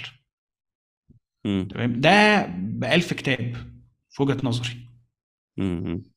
[1.44, 3.56] تمام؟ ده بألف كتاب
[4.10, 4.76] في وجهة نظري.
[5.58, 6.09] بس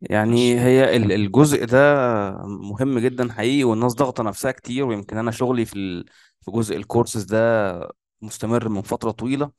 [0.00, 1.78] يعني هي ال- الجزء ده
[2.46, 6.04] مهم جدا حقيقي والناس ضاغطة نفسها كتير ويمكن أنا شغلي في ال-
[6.40, 7.38] في جزء الكورسز ده
[8.22, 9.50] مستمر من فترة طويلة.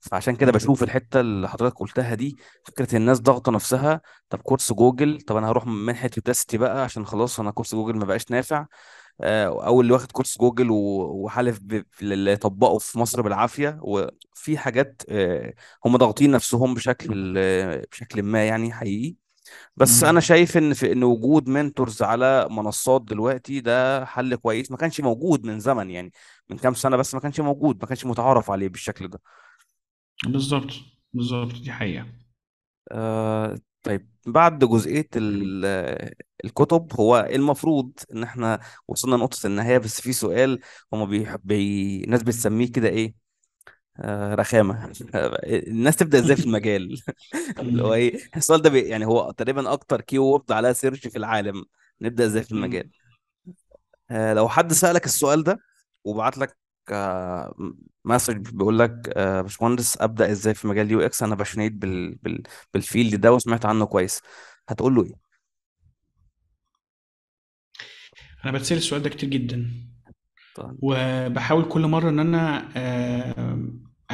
[0.00, 0.52] فعشان كده.
[0.52, 4.00] بشوف الحتة اللي حضرتك قلتها دي فكرة الناس ضاغطة نفسها.
[4.30, 8.04] طب كورس جوجل طب أنا هروح منحة يوداستي بقى عشان خلاص أنا كورس جوجل ما
[8.04, 8.66] بقاش نافع.
[9.20, 13.78] آه، أو اللي واخد كورس جوجل و- وحالف ب- اللي يطبقه في مصر بالعافية.
[13.82, 15.54] وفي حاجات آه،
[15.86, 19.23] هم ضاغطين نفسهم بشكل آه، بشكل ما يعني حقيقي.
[19.76, 20.20] بس أنا.
[20.20, 24.70] شايف إن في إن وجود منتورز على منصات دلوقتي ده حل كويس.
[24.70, 26.12] ما كانش موجود من زمن يعني
[26.50, 29.20] من كام سنة بس ما كانش موجود ما كانش متعارف عليه بالشكل ده.
[30.26, 30.72] بالظبط
[31.12, 32.06] بالظبط دي حقيقة.
[32.92, 40.12] آه طيب بعد جزئية ال- الكتب هو المفروض إن إحنا وصلنا لنقطة النهاية؟ بس في
[40.12, 40.60] سؤال
[40.92, 41.26] هما بي...
[41.44, 42.04] بي...
[42.04, 43.14] الناس بتسميه كده إيه؟
[44.00, 44.92] آه رخامة
[45.44, 47.02] الناس تبدأ إزاي في المجال
[47.58, 47.94] اللي هو.
[47.94, 48.78] إيه السؤال ده.
[48.78, 51.64] يعني هو تقريبا أكتر keyword عليها search في العالم
[52.00, 52.52] نبدأ إزاي في.
[52.52, 52.90] المجال
[54.10, 55.58] آه لو حد سألك السؤال ده
[56.04, 56.56] وبعت لك
[56.92, 57.54] آه
[58.04, 62.14] message بيقول لك آه باشمهندس أبدأ إزاي في مجال UX أنا passionate بال...
[62.14, 62.42] بال...
[62.74, 64.22] بال field ده وسمعت عنه كويس
[64.68, 65.24] هتقول له إيه
[68.44, 69.70] أنا بتسأل السؤال ده كتير جدا
[70.54, 70.78] طيب.
[70.82, 72.68] وبحاول كل مرة إن أنا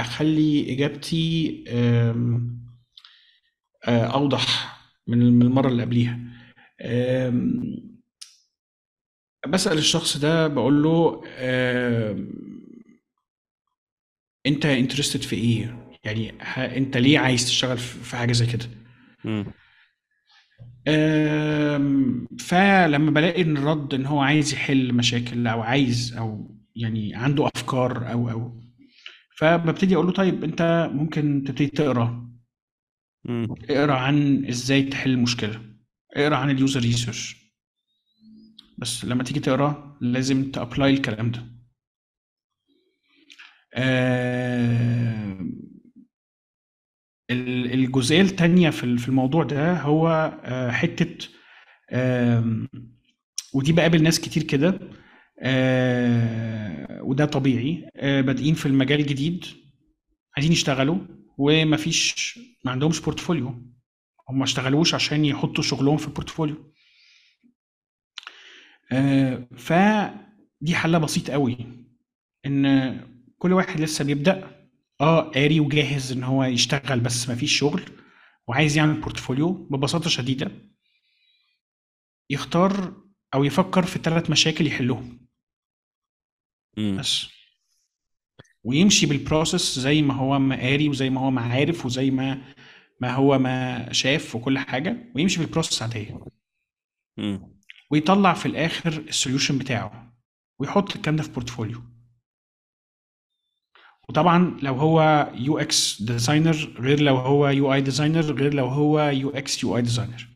[0.01, 2.45] أخلي إجابتي آه،
[3.89, 4.77] أوضح
[5.07, 6.19] من المرة اللي قبليها.
[6.81, 7.81] آم،
[9.49, 11.23] بسأل الشخص ده بقول له
[14.47, 16.31] أنت انترستد في إيه؟ يعني
[16.77, 18.67] أنت ليه عايز تشتغل في حاجة زي كده؟
[22.39, 28.13] فلما بلاقي إن الرد إن هو عايز يحل مشاكل أو عايز أو يعني عنده أفكار
[28.13, 28.61] أو أو
[29.41, 32.31] فببتدي أقول له طيب أنت ممكن تبتدي تقرأ.
[33.25, 33.47] مم.
[33.71, 35.61] اقرأ عن إزاي تحل المشكلة.
[36.17, 37.37] اقرأ عن ال user research
[38.79, 41.47] بس لما تيجي تقرأ لازم ت apply الكلام ده.
[47.31, 50.09] ال- الجزئية التانية في ال- في الموضوع ده هو
[50.45, 51.29] آه، حتة
[53.55, 54.81] ودي بقابل ناس كتير كده.
[55.43, 57.91] آه وده طبيعي.
[57.97, 59.45] آه بادئين في المجال الجديد
[60.37, 60.99] عايزين يشتغلوا
[61.39, 63.47] ومفيش ما عندهمش portfolio
[64.29, 66.73] هم ما اشتغلوش عشان يحطوا شغلهم في ال portfolio
[68.93, 71.57] آه فدي حل بسيط قوي.
[72.47, 73.01] إن
[73.39, 74.67] كل واحد لسه بيبدأ.
[75.01, 77.83] آه قاري وجاهز إن هو يشتغل بس مفيش شغل
[78.49, 80.51] وعايز يعمل portfolio ببساطة شديدة.
[82.31, 82.95] يختار
[83.35, 85.20] أو يفكر في ثلاث مشاكل يحلهم.
[86.99, 87.27] بس.
[88.65, 92.55] ويمشي بال process زي ما هو ما قاري وزي ما هو ما عارف وزي ما
[93.01, 96.21] ما هو ما شاف وكل حاجة ويمشي بال process عادية.
[97.19, 97.61] امم
[97.91, 100.13] ويطلع في الآخر ال solution بتاعه
[100.59, 101.83] ويحط الكلام ده في portfolio
[104.09, 109.77] وطبعا لو هو UX designer غير لو هو UI designer غير لو هو UX UI
[109.77, 110.29] designer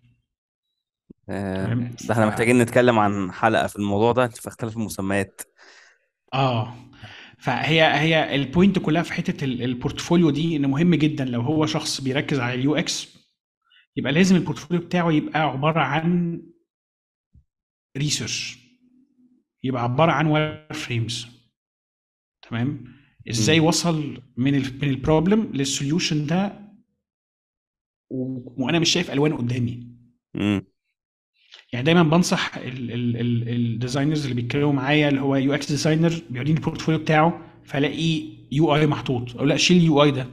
[1.29, 5.41] ده إحنا محتاجين نتكلم عن حلقة في الموضوع ده في اختلاف المسميات.
[6.35, 6.75] آه.
[7.39, 11.67] فهي هي ال point كلها في حتة ال- portfolio دي إن مهم جدا لو هو
[11.67, 13.15] شخص بيركز على ال UX
[13.97, 16.43] يبقى لازم ال portfolio بتاعه يبقى عبارة عن
[17.97, 18.59] research
[19.65, 21.27] يبقى عبارة عن wireframes
[22.49, 22.85] تمام؟
[23.31, 26.65] إزاي امم وصل من ال من problem لل solution ده؟
[28.11, 29.97] وأنا مش شايف الوان قدامي.
[30.37, 30.63] امم
[31.75, 37.01] يعني دايما بنصح ال designers اللي بيتكلموا معايا اللي هو UX designer بيوريني ال portfolio
[37.01, 38.23] بتاعه فلاقي
[38.53, 39.37] UI محطوط.
[39.37, 40.27] أقول لا شيل ال UI ده.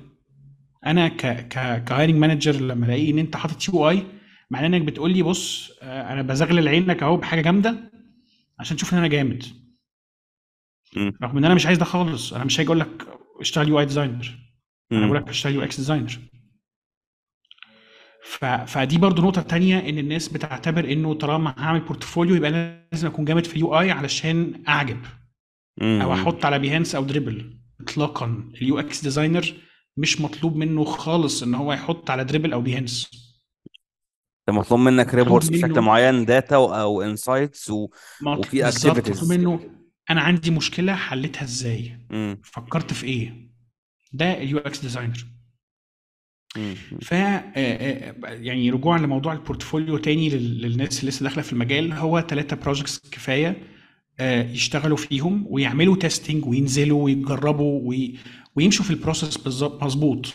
[0.85, 4.03] أنا ك ك ك hiring manager لما الاقي إن أنت حاطط UI
[4.51, 7.91] معناه إنك بتقول لي بص آه، أنا بزغلل عينك أهو بحاجة جامدة
[8.59, 9.43] عشان تشوف إن أنا جامد.
[11.23, 12.33] رغم إن أنا مش عايز ده خالص.
[12.33, 13.07] أنا مش هاجي أقول لك
[13.39, 14.37] اشتغل UI designer
[14.91, 16.19] أنا بقول لك اشتغل UX designer
[18.23, 18.45] ف...
[18.45, 22.51] فدي برضو نقطة تانية إن الناس بتعتبر إنه طالما هعمل portfolio يبقى
[22.91, 24.99] لازم أكون جامد في ال UI علشان أعجب.
[25.81, 28.51] أو امم أحط على Behance أو Dribbble إطلاقا.
[28.61, 29.53] ال UX designer
[29.97, 33.09] مش مطلوب منه خالص إن هو يحط على Dribbble أو Behance
[34.47, 37.75] ده مطلوب منك reports بشكل معين data أو insights و...
[37.83, 37.91] وفي
[38.61, 38.85] بالظبط.
[38.85, 39.59] مطلوب activities منه
[40.09, 43.51] أنا عندي مشكلة حلتها إزاي؟ امم فكرت في إيه؟
[44.13, 45.25] ده ال UX designer
[47.01, 51.53] ف آه، آه، يعني رجوعا لموضوع ال portfolio تاني لل- للناس اللي لسه داخلة في
[51.53, 53.57] المجال هو ثلاثة projects كفاية
[54.19, 58.15] آه، يشتغلوا فيهم ويعملوا testing وينزلوا ويجربوا وي-
[58.55, 60.33] ويمشوا في ال process بالظبط مظبوط.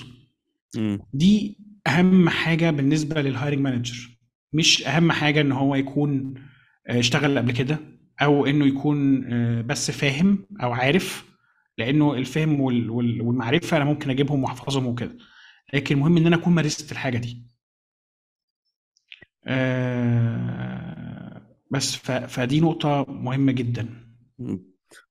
[1.12, 4.09] دي أهم حاجة بالنسبة لل hiring manager
[4.53, 6.35] مش أهم حاجة إن هو يكون
[6.87, 7.79] اشتغل قبل كده
[8.23, 9.21] أو إنه يكون
[9.67, 11.25] بس فاهم أو عارف
[11.79, 15.17] لأنه الفهم وال- وال- والمعرفة أنا ممكن أجيبهم وأحفظهم وكده.
[15.75, 17.47] لكن المهم إن أنا أكون مارست الحاجة دي.
[19.47, 24.07] آه، بس فدي نقطة مهمة جدا.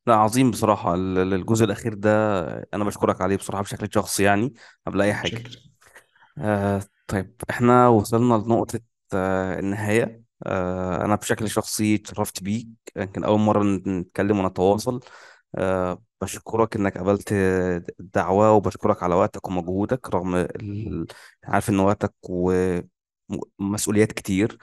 [0.07, 0.93] لا عظيم بصراحة.
[0.95, 2.09] ال- الجزء الأخير ده
[2.73, 4.53] أنا بشكرك عليه بصراحة بشكل شخصي يعني
[4.87, 5.37] قبل أي حاجة.
[5.37, 5.51] شكرا.
[6.37, 8.79] آه طيب إحنا وصلنا لنقطة
[9.13, 10.23] آه النهاية.
[10.45, 12.67] آه أنا بشكل شخصي اتشرفت بيك.
[12.97, 14.99] يمكن أول مرة نتكلم ونتواصل.
[15.55, 17.29] آه بشكرك إنك قبلت
[17.99, 21.07] الدعوة وبشكرك على وقتك ومجهودك رغم ال...
[21.45, 22.13] عارف إن وقتك
[23.59, 24.57] ومسؤوليات كتير.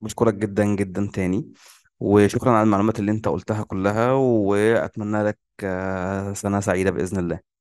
[0.00, 1.52] بشكرك جدا جدا تاني.
[2.00, 7.51] وشكرا على المعلومات اللي أنت قلتها كلها وأتمنى لك آه، سنة سعيدة بإذن الله.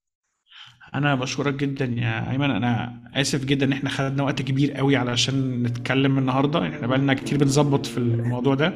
[0.94, 2.52] أنا بشكرك جدا يا أيمن.
[2.52, 6.68] أنا آسف جدا إن إحنا خدنا وقت كبير قوي علشان نتكلم النهارده.
[6.68, 8.76] إحنا بقالنا كتير بنظبط في الموضوع ده.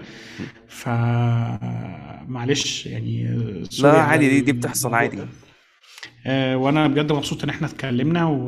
[0.68, 0.90] ف
[2.28, 3.24] معلش يعني
[3.80, 5.20] لا عادي دي دي بتحصل عادي.
[6.26, 8.46] آه، وأنا بجد مبسوط إن إحنا اتكلمنا و...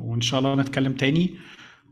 [0.00, 1.38] وإن شاء الله نتكلم تاني.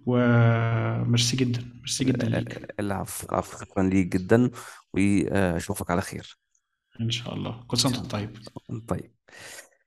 [0.07, 1.65] وميرسي جدا.
[1.79, 2.75] ميرسي جدا ليك.
[2.81, 4.51] العفو العفو شكرا ليك جدا.
[4.93, 6.39] وأشوفك على خير.
[7.01, 7.65] إن شاء الله.
[7.67, 8.31] كل سنة وأنت طيب.
[8.89, 9.11] طيب.